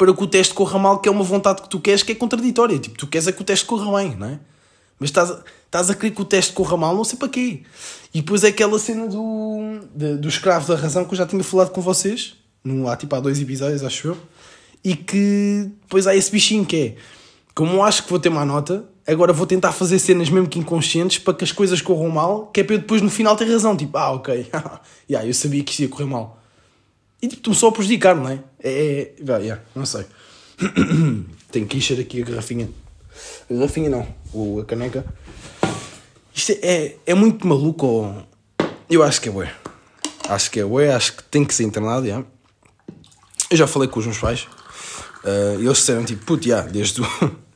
para 0.00 0.14
que 0.14 0.24
o 0.24 0.26
teste 0.26 0.54
corra 0.54 0.78
mal, 0.78 0.98
que 0.98 1.10
é 1.10 1.12
uma 1.12 1.22
vontade 1.22 1.60
que 1.60 1.68
tu 1.68 1.78
queres 1.78 2.02
que 2.02 2.12
é 2.12 2.14
contraditória. 2.14 2.78
Tipo, 2.78 2.96
tu 2.96 3.06
queres 3.06 3.28
é 3.28 3.32
que 3.32 3.42
o 3.42 3.44
teste 3.44 3.66
corra 3.66 3.98
bem, 3.98 4.16
não 4.16 4.28
é? 4.28 4.40
Mas 4.98 5.10
estás, 5.10 5.30
estás 5.66 5.90
a 5.90 5.94
querer 5.94 6.12
que 6.12 6.22
o 6.22 6.24
teste 6.24 6.54
corra 6.54 6.74
mal, 6.74 6.96
não 6.96 7.04
sei 7.04 7.18
para 7.18 7.28
quê. 7.28 7.64
E 8.14 8.22
depois 8.22 8.42
é 8.42 8.48
aquela 8.48 8.78
cena 8.78 9.06
do, 9.06 9.78
de, 9.94 10.16
do 10.16 10.26
escravo 10.26 10.66
da 10.68 10.80
razão 10.80 11.04
que 11.04 11.12
eu 11.12 11.18
já 11.18 11.26
tinha 11.26 11.44
falado 11.44 11.68
com 11.68 11.82
vocês, 11.82 12.34
no, 12.64 12.88
há 12.88 12.96
tipo 12.96 13.14
há 13.14 13.20
dois 13.20 13.38
episódios, 13.42 13.84
acho 13.84 14.08
eu. 14.08 14.16
E 14.82 14.96
que 14.96 15.70
depois 15.82 16.06
há 16.06 16.16
esse 16.16 16.32
bichinho 16.32 16.64
que 16.64 16.76
é, 16.76 16.94
como 17.54 17.84
acho 17.84 18.04
que 18.04 18.08
vou 18.08 18.18
ter 18.18 18.30
má 18.30 18.42
nota, 18.42 18.86
agora 19.06 19.34
vou 19.34 19.46
tentar 19.46 19.72
fazer 19.72 19.98
cenas 19.98 20.30
mesmo 20.30 20.48
que 20.48 20.58
inconscientes 20.58 21.18
para 21.18 21.34
que 21.34 21.44
as 21.44 21.52
coisas 21.52 21.82
corram 21.82 22.08
mal, 22.08 22.46
que 22.46 22.62
é 22.62 22.64
para 22.64 22.76
eu 22.76 22.78
depois 22.78 23.02
no 23.02 23.10
final 23.10 23.36
ter 23.36 23.44
razão. 23.44 23.76
Tipo, 23.76 23.98
ah, 23.98 24.12
ok, 24.12 24.50
yeah, 25.10 25.28
eu 25.28 25.34
sabia 25.34 25.62
que 25.62 25.72
isto 25.72 25.80
ia 25.80 25.88
correr 25.90 26.06
mal. 26.06 26.39
E 27.22 27.28
tipo, 27.28 27.54
só 27.54 27.68
a 27.68 27.72
prejudicar, 27.72 28.16
não 28.16 28.28
é? 28.28 28.40
É. 28.62 29.12
é 29.18 29.32
yeah, 29.38 29.62
não 29.74 29.84
sei. 29.84 30.06
Tenho 31.50 31.66
que 31.66 31.76
encher 31.76 32.00
aqui 32.00 32.22
a 32.22 32.24
garrafinha. 32.24 32.70
A 33.50 33.54
garrafinha 33.54 33.90
não, 33.90 34.06
o, 34.32 34.60
a 34.60 34.64
caneca. 34.64 35.04
Isto 36.34 36.52
é, 36.52 36.58
é, 36.62 36.96
é 37.06 37.14
muito 37.14 37.46
maluco. 37.46 37.86
Ou... 37.86 38.22
Eu 38.88 39.02
acho 39.02 39.20
que 39.20 39.28
é 39.28 39.32
ué. 39.32 39.52
Acho 40.28 40.50
que 40.50 40.60
é 40.60 40.64
ué, 40.64 40.94
acho 40.94 41.16
que 41.16 41.24
tem 41.24 41.44
que 41.44 41.54
ser 41.54 41.64
internado, 41.64 42.06
yeah. 42.06 42.26
Eu 43.50 43.56
já 43.56 43.66
falei 43.66 43.88
com 43.88 43.98
os 43.98 44.06
meus 44.06 44.18
pais. 44.18 44.46
Uh, 45.24 45.60
eles 45.60 45.78
disseram 45.78 46.04
tipo, 46.04 46.24
puto, 46.24 46.46
yeah, 46.48 46.68
desde 46.68 47.02
o. 47.02 47.06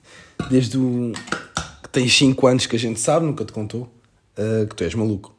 desde 0.50 0.77
o. 0.77 1.12
que 1.83 1.88
tens 1.88 2.16
5 2.16 2.46
anos 2.46 2.66
que 2.66 2.77
a 2.77 2.79
gente 2.79 3.00
sabe, 3.00 3.24
nunca 3.24 3.44
te 3.44 3.53
contou, 3.53 3.92
uh, 4.37 4.66
que 4.66 4.74
tu 4.74 4.85
és 4.85 4.94
maluco. 4.94 5.33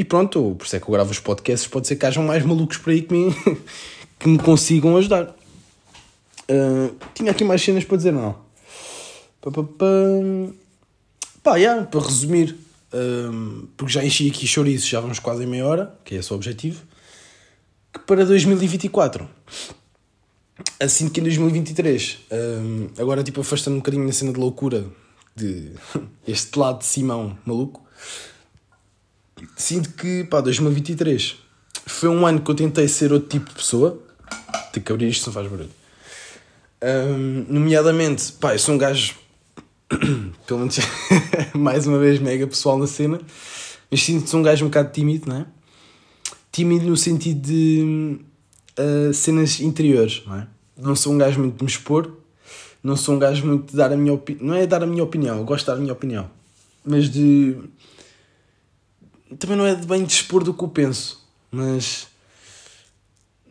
E 0.00 0.04
pronto, 0.04 0.56
por 0.58 0.64
isso 0.64 0.74
é 0.76 0.80
que 0.80 0.88
eu 0.88 0.92
gravo 0.92 1.10
os 1.10 1.18
podcasts, 1.18 1.68
pode 1.68 1.86
ser 1.86 1.94
que 1.94 2.06
hajam 2.06 2.24
mais 2.24 2.42
malucos 2.42 2.78
por 2.78 2.88
aí 2.88 3.02
que 3.02 3.12
me, 3.12 3.34
que 4.18 4.26
me 4.26 4.38
consigam 4.38 4.96
ajudar. 4.96 5.36
Uh, 6.50 6.96
tinha 7.12 7.30
aqui 7.30 7.44
mais 7.44 7.60
cenas 7.60 7.84
para 7.84 7.98
dizer, 7.98 8.10
não? 8.10 8.34
Pá, 9.42 9.50
pá, 9.50 9.62
pá. 9.62 9.86
pá 11.42 11.56
yeah, 11.56 11.84
para 11.84 12.00
resumir, 12.00 12.56
uh, 12.94 13.68
porque 13.76 13.92
já 13.92 14.02
enchi 14.02 14.30
aqui 14.30 14.46
chouriços, 14.46 14.88
já 14.88 15.00
vamos 15.00 15.18
quase 15.18 15.44
em 15.44 15.46
meia 15.46 15.66
hora, 15.66 15.94
que 16.02 16.14
é 16.14 16.18
esse 16.18 16.32
o 16.32 16.36
objetivo, 16.36 16.80
que 17.92 17.98
para 17.98 18.24
2024 18.24 19.28
assim 20.80 21.10
que 21.10 21.20
em 21.20 21.24
2023, 21.24 22.20
um, 22.32 22.86
ah, 22.96 23.02
agora 23.02 23.22
tipo 23.22 23.42
afastando 23.42 23.76
um 23.76 23.80
bocadinho 23.80 24.06
na 24.06 24.12
cena 24.12 24.32
de 24.32 24.40
loucura 24.40 24.86
de 25.36 25.72
este 26.26 26.58
lado 26.58 26.78
de 26.78 26.86
Simão 26.86 27.36
maluco, 27.44 27.84
sinto 29.56 29.90
que, 29.90 30.24
pá, 30.24 30.40
2023 30.40 31.36
foi 31.86 32.08
um 32.08 32.26
ano 32.26 32.40
que 32.40 32.50
eu 32.50 32.54
tentei 32.54 32.88
ser 32.88 33.12
outro 33.12 33.28
tipo 33.28 33.48
de 33.50 33.54
pessoa. 33.54 34.00
Tenho 34.72 34.84
que 34.84 34.92
abrir 34.92 35.08
isto, 35.08 35.26
não 35.26 35.32
faz 35.32 35.46
barulho. 35.48 35.70
Um, 36.82 37.44
nomeadamente, 37.48 38.32
pá, 38.32 38.54
eu 38.54 38.58
sou 38.58 38.74
um 38.74 38.78
gajo, 38.78 39.14
pelo 40.46 40.60
menos 40.60 40.78
mais 41.52 41.86
uma 41.86 41.98
vez 41.98 42.18
mega 42.18 42.46
pessoal 42.46 42.78
na 42.78 42.86
cena, 42.86 43.20
mas 43.90 44.02
sinto 44.02 44.24
que 44.24 44.30
sou 44.30 44.40
um 44.40 44.42
gajo 44.42 44.64
um 44.64 44.68
bocado 44.68 44.90
tímido, 44.92 45.28
não 45.28 45.36
é? 45.36 45.46
Tímido 46.50 46.86
no 46.86 46.96
sentido 46.96 47.40
de 47.40 48.18
uh, 48.78 49.12
cenas 49.12 49.60
interiores, 49.60 50.22
não 50.26 50.36
é? 50.36 50.46
Não 50.76 50.96
sou 50.96 51.12
um 51.12 51.18
gajo 51.18 51.38
muito 51.38 51.58
de 51.58 51.64
me 51.64 51.70
expor, 51.70 52.10
não 52.82 52.96
sou 52.96 53.14
um 53.14 53.18
gajo 53.18 53.46
muito 53.46 53.70
de 53.70 53.76
dar 53.76 53.92
a 53.92 53.96
minha 53.96 54.14
opinião, 54.14 54.46
não 54.46 54.54
é 54.54 54.66
dar 54.66 54.82
a 54.82 54.86
minha 54.86 55.04
opinião, 55.04 55.36
eu 55.36 55.44
gosto 55.44 55.64
de 55.64 55.66
dar 55.66 55.74
a 55.74 55.80
minha 55.80 55.92
opinião, 55.92 56.30
mas 56.84 57.10
de. 57.10 57.56
Também 59.38 59.56
não 59.56 59.66
é 59.66 59.74
de 59.74 59.86
bem 59.86 60.04
dispor 60.04 60.42
do 60.42 60.54
que 60.54 60.64
eu 60.64 60.68
penso, 60.68 61.26
mas. 61.50 62.08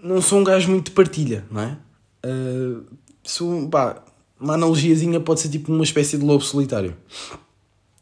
Não 0.02 0.22
sou 0.22 0.40
um 0.40 0.44
gajo 0.44 0.70
muito 0.70 0.86
de 0.86 0.92
partilha, 0.92 1.46
não 1.52 1.62
é? 1.62 1.78
Uh, 2.26 2.86
sou, 3.24 3.68
pá, 3.68 4.02
uma 4.40 4.54
analogiazinha 4.54 5.20
pode 5.20 5.42
ser 5.42 5.50
tipo 5.50 5.74
uma 5.74 5.84
espécie 5.84 6.18
de 6.18 6.24
lobo 6.24 6.44
solitário. 6.44 6.96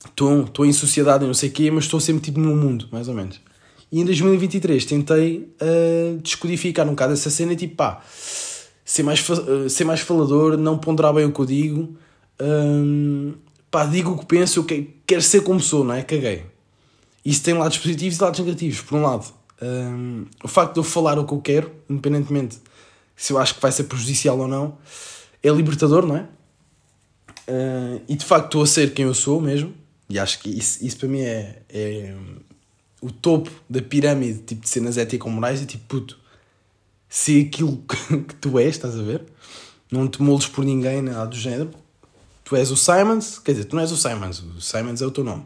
Estou 0.06 0.66
em 0.66 0.72
sociedade 0.72 1.26
não 1.26 1.34
sei 1.34 1.50
o 1.50 1.52
quê, 1.52 1.72
mas 1.72 1.86
estou 1.86 2.00
sempre 2.00 2.22
tipo 2.22 2.40
no 2.40 2.56
mundo, 2.56 2.88
mais 2.92 3.08
ou 3.08 3.16
menos. 3.16 3.42
E 3.92 4.02
em 4.02 4.06
2023 4.06 4.86
tentei 4.86 5.54
uh, 5.62 6.18
descodificar 6.22 6.86
um 6.86 6.92
bocado 6.92 7.14
essa 7.14 7.30
cena 7.30 7.54
e 7.54 7.56
tipo, 7.56 7.76
pá, 7.76 8.02
ser 8.84 9.04
mais, 9.04 9.28
uh, 9.30 9.70
ser 9.70 9.86
mais 9.86 10.02
falador, 10.02 10.58
não 10.58 10.78
ponderar 10.78 11.14
bem 11.14 11.26
o 11.26 11.32
que 11.32 11.40
eu 11.40 11.46
digo. 11.46 11.98
Um, 12.40 13.34
pá, 13.72 13.86
digo 13.86 14.12
o 14.12 14.18
que 14.18 14.26
penso, 14.26 14.60
eu 14.60 14.64
que, 14.66 14.96
quero 15.06 15.22
ser 15.22 15.42
como 15.42 15.60
sou, 15.60 15.84
não 15.84 15.94
é? 15.94 16.04
Caguei. 16.04 16.46
Isso 17.28 17.44
tem 17.44 17.54
lados 17.54 17.78
positivos 17.78 18.18
e 18.18 18.22
lados 18.22 18.40
negativos. 18.40 18.80
Por 18.80 18.98
um 18.98 19.02
lado, 19.02 19.26
um, 19.62 20.26
o 20.42 20.48
facto 20.48 20.76
de 20.76 20.80
eu 20.80 20.84
falar 20.84 21.20
o 21.20 21.26
que 21.26 21.34
eu 21.34 21.42
quero, 21.42 21.72
independentemente 21.90 22.58
se 23.18 23.34
eu 23.34 23.38
acho 23.38 23.56
que 23.56 23.62
vai 23.62 23.70
ser 23.70 23.84
prejudicial 23.84 24.40
ou 24.40 24.48
não, 24.48 24.78
é 25.44 25.50
libertador, 25.50 26.06
não 26.06 26.16
é? 26.16 26.22
Uh, 27.50 28.02
e 28.08 28.16
de 28.16 28.24
facto 28.24 28.46
estou 28.46 28.64
a 28.64 28.68
ser 28.68 28.94
quem 28.94 29.04
eu 29.04 29.14
sou 29.14 29.42
mesmo, 29.42 29.74
e 30.10 30.18
acho 30.18 30.40
que 30.40 30.50
isso, 30.50 30.86
isso 30.86 30.96
para 30.96 31.10
mim 31.10 31.20
é, 31.20 31.64
é 31.68 32.16
o 33.02 33.12
topo 33.12 33.52
da 33.70 33.82
pirâmide 33.82 34.40
tipo, 34.44 34.62
de 34.62 34.70
cenas 34.70 34.98
ético-morais. 34.98 35.62
É 35.62 35.66
tipo, 35.66 35.84
puto, 35.86 36.18
se 37.10 37.42
aquilo 37.42 37.84
que 38.26 38.36
tu 38.36 38.58
és, 38.58 38.76
estás 38.76 38.98
a 38.98 39.04
ver? 39.04 39.22
Não 39.92 40.08
te 40.08 40.22
moldes 40.22 40.48
por 40.48 40.64
ninguém, 40.64 41.02
nada 41.02 41.26
do 41.26 41.36
género. 41.36 41.72
Tu 42.46 42.56
és 42.56 42.72
o 42.72 42.78
Simons, 42.78 43.38
quer 43.40 43.52
dizer, 43.52 43.66
tu 43.66 43.76
não 43.76 43.84
és 43.84 43.92
o 43.92 43.98
Simons, 43.98 44.40
o 44.40 44.62
Simons 44.62 45.02
é 45.02 45.06
o 45.06 45.12
teu 45.12 45.26
nome, 45.26 45.44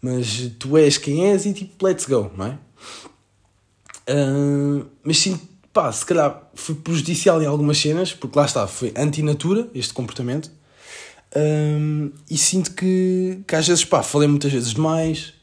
mas 0.00 0.50
tu 0.58 0.76
és 0.76 0.96
quem 0.96 1.26
és 1.26 1.46
e 1.46 1.52
tipo, 1.52 1.84
let's 1.84 2.06
go, 2.06 2.30
não 2.36 2.46
é? 2.46 2.58
Uh, 4.10 4.86
mas 5.02 5.18
sim, 5.18 5.38
pá, 5.72 5.92
se 5.92 6.04
calhar 6.06 6.50
foi 6.54 6.74
prejudicial 6.74 7.42
em 7.42 7.46
algumas 7.46 7.78
cenas, 7.78 8.12
porque 8.12 8.38
lá 8.38 8.46
está, 8.46 8.66
foi 8.66 8.92
antinatura 8.96 9.68
este 9.74 9.92
comportamento. 9.92 10.50
Um, 11.36 12.10
e 12.30 12.38
sinto 12.38 12.72
que, 12.72 13.40
que 13.46 13.54
às 13.54 13.66
vezes, 13.66 13.84
pá, 13.84 14.02
falei 14.02 14.28
muitas 14.28 14.50
vezes 14.50 14.72
demais, 14.72 15.34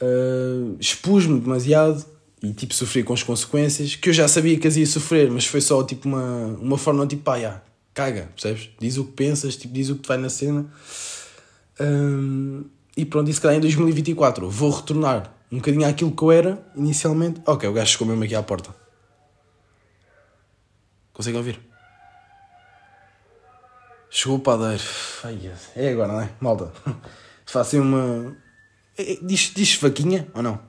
uh, 0.00 0.76
expus-me 0.78 1.40
demasiado 1.40 2.04
e 2.42 2.52
tipo 2.52 2.72
sofri 2.72 3.02
com 3.02 3.12
as 3.12 3.22
consequências 3.22 3.96
que 3.96 4.08
eu 4.08 4.12
já 4.12 4.26
sabia 4.26 4.58
que 4.58 4.66
as 4.66 4.76
ia 4.76 4.86
sofrer, 4.86 5.30
mas 5.30 5.44
foi 5.44 5.60
só 5.60 5.82
tipo 5.82 6.08
uma, 6.08 6.46
uma 6.60 6.78
forma 6.78 7.06
tipo, 7.06 7.22
pá, 7.22 7.38
já, 7.38 7.60
caga, 7.92 8.30
percebes? 8.34 8.70
Diz 8.78 8.96
o 8.96 9.04
que 9.04 9.12
pensas, 9.12 9.56
tipo, 9.56 9.74
diz 9.74 9.90
o 9.90 9.96
que 9.96 10.02
te 10.02 10.08
vai 10.08 10.16
na 10.16 10.30
cena. 10.30 10.66
Um, 11.80 12.64
e 13.00 13.04
pronto, 13.06 13.30
e 13.30 13.34
se 13.34 13.40
calhar 13.40 13.56
em 13.56 13.60
2024 13.60 14.48
vou 14.50 14.70
retornar 14.70 15.32
um 15.50 15.56
bocadinho 15.56 15.88
àquilo 15.88 16.12
que 16.12 16.22
eu 16.22 16.30
era 16.30 16.62
inicialmente. 16.76 17.40
Ok, 17.46 17.68
o 17.68 17.72
gajo 17.72 17.92
chegou 17.92 18.06
mesmo 18.06 18.22
aqui 18.22 18.34
à 18.34 18.42
porta. 18.42 18.74
Conseguem 21.12 21.38
ouvir? 21.38 21.60
Chegou 24.10 24.36
o 24.36 24.40
padeiro. 24.40 24.82
É 25.74 25.90
agora, 25.92 26.12
não 26.12 26.20
é? 26.20 26.30
Malta. 26.40 26.72
Façam 27.46 27.80
uma. 27.80 28.36
É, 28.98 29.12
é, 29.12 29.18
diz, 29.22 29.52
diz 29.54 29.76
vaquinha 29.76 30.28
ou 30.34 30.42
não? 30.42 30.60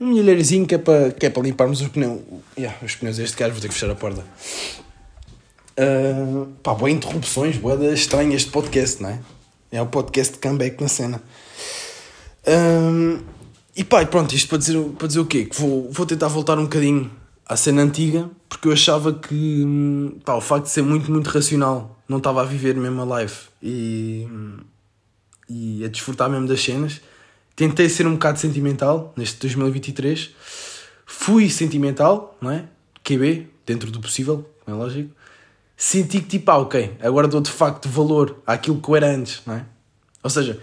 Um 0.00 0.08
milheirozinho 0.08 0.66
que 0.66 0.74
é 0.74 0.78
para, 0.78 1.12
que 1.12 1.26
é 1.26 1.30
para 1.30 1.42
limparmos 1.42 1.80
os 1.80 1.88
pneus. 1.88 2.20
Yeah, 2.58 2.76
os 2.82 2.96
pneus 2.96 3.16
deste 3.16 3.36
carro, 3.36 3.52
vou 3.52 3.60
ter 3.60 3.68
que 3.68 3.74
fechar 3.74 3.90
a 3.90 3.94
porta. 3.94 4.24
Uh, 5.78 6.46
pá, 6.62 6.74
boas 6.74 6.92
interrupções, 6.92 7.56
boas 7.56 7.80
estranhas 7.92 8.42
de 8.42 8.50
podcast, 8.50 9.00
não 9.00 9.10
é? 9.10 9.20
É 9.72 9.80
o 9.80 9.86
podcast 9.86 10.34
de 10.34 10.38
comeback 10.38 10.80
na 10.82 10.88
cena. 10.88 11.22
Uh, 12.46 13.24
e 13.74 13.82
pá, 13.82 14.04
pronto, 14.04 14.34
isto 14.34 14.48
para 14.48 14.58
dizer, 14.58 14.78
para 14.98 15.06
dizer 15.06 15.20
o 15.20 15.26
quê? 15.26 15.46
Que 15.46 15.58
vou, 15.58 15.90
vou 15.90 16.04
tentar 16.04 16.28
voltar 16.28 16.58
um 16.58 16.64
bocadinho 16.64 17.10
à 17.46 17.56
cena 17.56 17.80
antiga, 17.82 18.30
porque 18.50 18.68
eu 18.68 18.72
achava 18.72 19.14
que 19.14 19.66
pá, 20.24 20.34
o 20.34 20.42
facto 20.42 20.64
de 20.64 20.70
ser 20.70 20.82
muito, 20.82 21.10
muito 21.10 21.28
racional, 21.30 21.98
não 22.06 22.18
estava 22.18 22.42
a 22.42 22.44
viver 22.44 22.76
mesmo 22.76 23.00
a 23.00 23.04
live 23.04 23.34
e, 23.62 24.28
e 25.48 25.84
a 25.84 25.88
desfrutar 25.88 26.28
mesmo 26.28 26.46
das 26.46 26.62
cenas. 26.62 27.00
Tentei 27.56 27.88
ser 27.88 28.06
um 28.06 28.12
bocado 28.12 28.38
sentimental 28.38 29.12
neste 29.16 29.40
2023. 29.40 30.30
Fui 31.06 31.48
sentimental, 31.48 32.36
não 32.40 32.50
é? 32.50 32.64
QB, 33.02 33.48
dentro 33.64 33.90
do 33.90 34.00
possível, 34.00 34.48
é 34.66 34.72
lógico. 34.72 35.14
Senti 35.76 36.20
que 36.20 36.28
tipo, 36.28 36.50
ah, 36.50 36.58
ok, 36.58 36.96
agora 37.00 37.26
dou 37.26 37.40
de 37.40 37.50
facto 37.50 37.88
valor 37.88 38.40
àquilo 38.46 38.80
que 38.80 38.88
eu 38.88 38.96
era 38.96 39.14
antes, 39.14 39.42
não 39.46 39.54
é? 39.54 39.66
Ou 40.22 40.30
seja, 40.30 40.60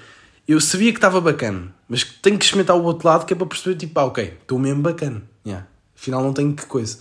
eu 0.47 0.59
sabia 0.61 0.91
que 0.91 0.97
estava 0.97 1.19
bacana, 1.19 1.73
mas 1.87 2.03
tenho 2.03 2.37
que 2.37 2.45
experimentar 2.45 2.75
o 2.75 2.83
outro 2.83 3.07
lado 3.07 3.25
que 3.25 3.33
é 3.33 3.35
para 3.35 3.45
perceber, 3.45 3.75
tipo, 3.75 3.99
ah, 3.99 4.05
ok, 4.05 4.37
estou 4.41 4.57
mesmo 4.57 4.81
bacana. 4.81 5.21
Yeah. 5.45 5.67
Afinal, 5.95 6.23
não 6.23 6.31
tenho 6.31 6.53
que 6.53 6.65
coisa. 6.65 6.97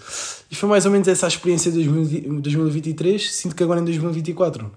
E 0.51 0.57
foi 0.57 0.69
mais 0.69 0.85
ou 0.85 0.91
menos 0.91 1.07
essa 1.07 1.27
a 1.27 1.29
experiência 1.29 1.71
de 1.71 1.85
2023. 1.85 3.33
Sinto 3.33 3.55
que 3.55 3.63
agora 3.63 3.81
em 3.81 3.85
2024 3.85 4.71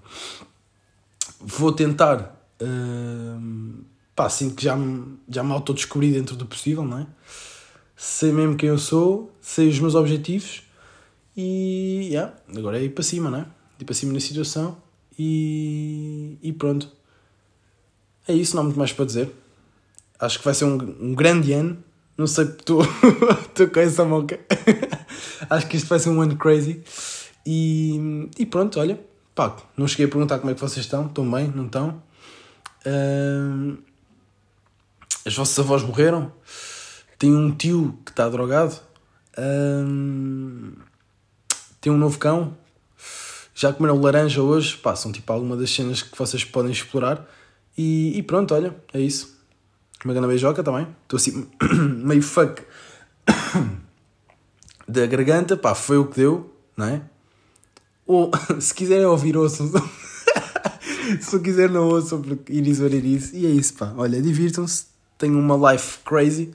vou 1.40 1.72
tentar. 1.72 2.40
Uh, 2.62 3.82
pá, 4.14 4.28
sinto 4.30 4.54
que 4.54 4.62
já 4.62 4.76
me, 4.76 5.18
já 5.28 5.42
me 5.42 5.50
autodescobri 5.50 6.12
dentro 6.12 6.36
do 6.36 6.46
possível, 6.46 6.84
não 6.84 7.00
é? 7.00 7.06
Sei 7.96 8.30
mesmo 8.30 8.54
quem 8.54 8.68
eu 8.68 8.78
sou, 8.78 9.32
sei 9.40 9.68
os 9.68 9.80
meus 9.80 9.96
objetivos 9.96 10.62
e 11.36 12.08
yeah, 12.10 12.34
agora 12.56 12.78
é 12.78 12.84
ir 12.84 12.90
para 12.90 13.02
cima, 13.02 13.30
não 13.30 13.38
é? 13.38 13.46
Ir 13.80 13.84
para 13.84 13.94
cima 13.94 14.12
na 14.12 14.20
situação 14.20 14.76
e, 15.18 16.38
e 16.42 16.52
pronto. 16.52 16.90
É 18.28 18.32
isso, 18.32 18.54
não 18.54 18.62
há 18.62 18.64
muito 18.64 18.78
mais 18.78 18.92
para 18.92 19.04
dizer. 19.04 19.30
Acho 20.18 20.38
que 20.38 20.44
vai 20.44 20.54
ser 20.54 20.64
um, 20.64 20.74
um 21.00 21.14
grande 21.14 21.52
ano 21.52 21.82
não 22.16 22.26
sei, 22.26 22.44
estou 22.44 22.84
com 23.72 23.80
essa 23.80 24.04
moca. 24.04 24.38
Acho 25.48 25.66
que 25.66 25.76
isto 25.76 25.88
vai 25.88 25.98
ser 25.98 26.10
um 26.10 26.20
ano 26.20 26.36
crazy. 26.36 26.82
E, 27.44 28.28
e 28.38 28.46
pronto, 28.46 28.78
olha, 28.78 29.00
pá, 29.34 29.56
não 29.76 29.88
cheguei 29.88 30.06
a 30.06 30.08
perguntar 30.08 30.38
como 30.38 30.50
é 30.50 30.54
que 30.54 30.60
vocês 30.60 30.84
estão. 30.84 31.06
Estão 31.06 31.28
bem? 31.30 31.48
Não 31.48 31.66
estão? 31.66 32.02
Uh, 32.86 33.78
as 35.24 35.34
vossas 35.34 35.58
avós 35.58 35.82
morreram? 35.82 36.32
Tenho 37.18 37.36
um 37.36 37.50
tio 37.50 37.98
que 38.04 38.12
está 38.12 38.28
drogado? 38.28 38.78
Uh, 39.38 40.76
tem 41.82 41.92
um 41.92 41.98
novo 41.98 42.16
cão? 42.16 42.56
Já 43.52 43.72
comeram 43.72 44.00
laranja 44.00 44.40
hoje? 44.40 44.76
Pá, 44.76 44.94
são 44.94 45.10
tipo 45.10 45.30
alguma 45.32 45.56
das 45.56 45.68
cenas 45.68 46.00
que 46.00 46.16
vocês 46.16 46.44
podem 46.44 46.70
explorar. 46.70 47.28
E, 47.76 48.16
e 48.16 48.22
pronto, 48.22 48.54
olha, 48.54 48.74
é 48.94 49.00
isso. 49.00 49.36
Uma 50.04 50.14
grande 50.14 50.28
beijoca 50.28 50.62
também. 50.62 50.86
Estou 51.02 51.16
assim, 51.16 51.48
meio 52.04 52.22
fuck 52.22 52.62
da 54.86 55.06
garganta. 55.06 55.56
Pá, 55.56 55.74
foi 55.74 55.98
o 55.98 56.06
que 56.06 56.20
deu, 56.20 56.54
não 56.76 56.86
é? 56.86 57.02
Ou, 58.06 58.30
se 58.60 58.72
quiserem 58.72 59.04
ouvir, 59.04 59.36
ouçam. 59.36 59.66
se 61.20 61.34
não 61.34 61.42
quiser, 61.42 61.68
não 61.68 61.88
ouçam, 61.88 62.22
porque 62.22 62.52
iris 62.52 62.80
or 62.80 62.94
iris. 62.94 63.32
E 63.32 63.44
é 63.44 63.50
isso, 63.50 63.74
pá. 63.74 63.92
Olha, 63.96 64.22
divirtam-se. 64.22 64.86
Tenham 65.18 65.40
uma 65.40 65.72
life 65.72 65.98
crazy. 66.04 66.52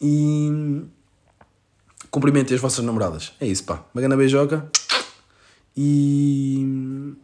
E 0.00 0.84
cumprimentem 2.12 2.54
as 2.54 2.60
vossas 2.60 2.84
namoradas. 2.84 3.32
É 3.40 3.46
isso, 3.46 3.64
pá. 3.64 3.82
Uma 3.92 4.00
grande 4.00 4.16
beijoca. 4.16 4.70
E. 5.76 7.14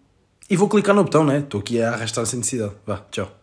E 0.51 0.57
vou 0.57 0.69
clicar 0.69 0.95
no 0.95 1.05
botão, 1.05 1.25
né? 1.25 1.41
Estou 1.41 1.61
aqui 1.61 1.81
a 1.81 1.93
arrastar 1.93 2.25
sem 2.25 2.39
necessidade. 2.39 2.73
Vá, 2.87 3.05
tchau. 3.11 3.38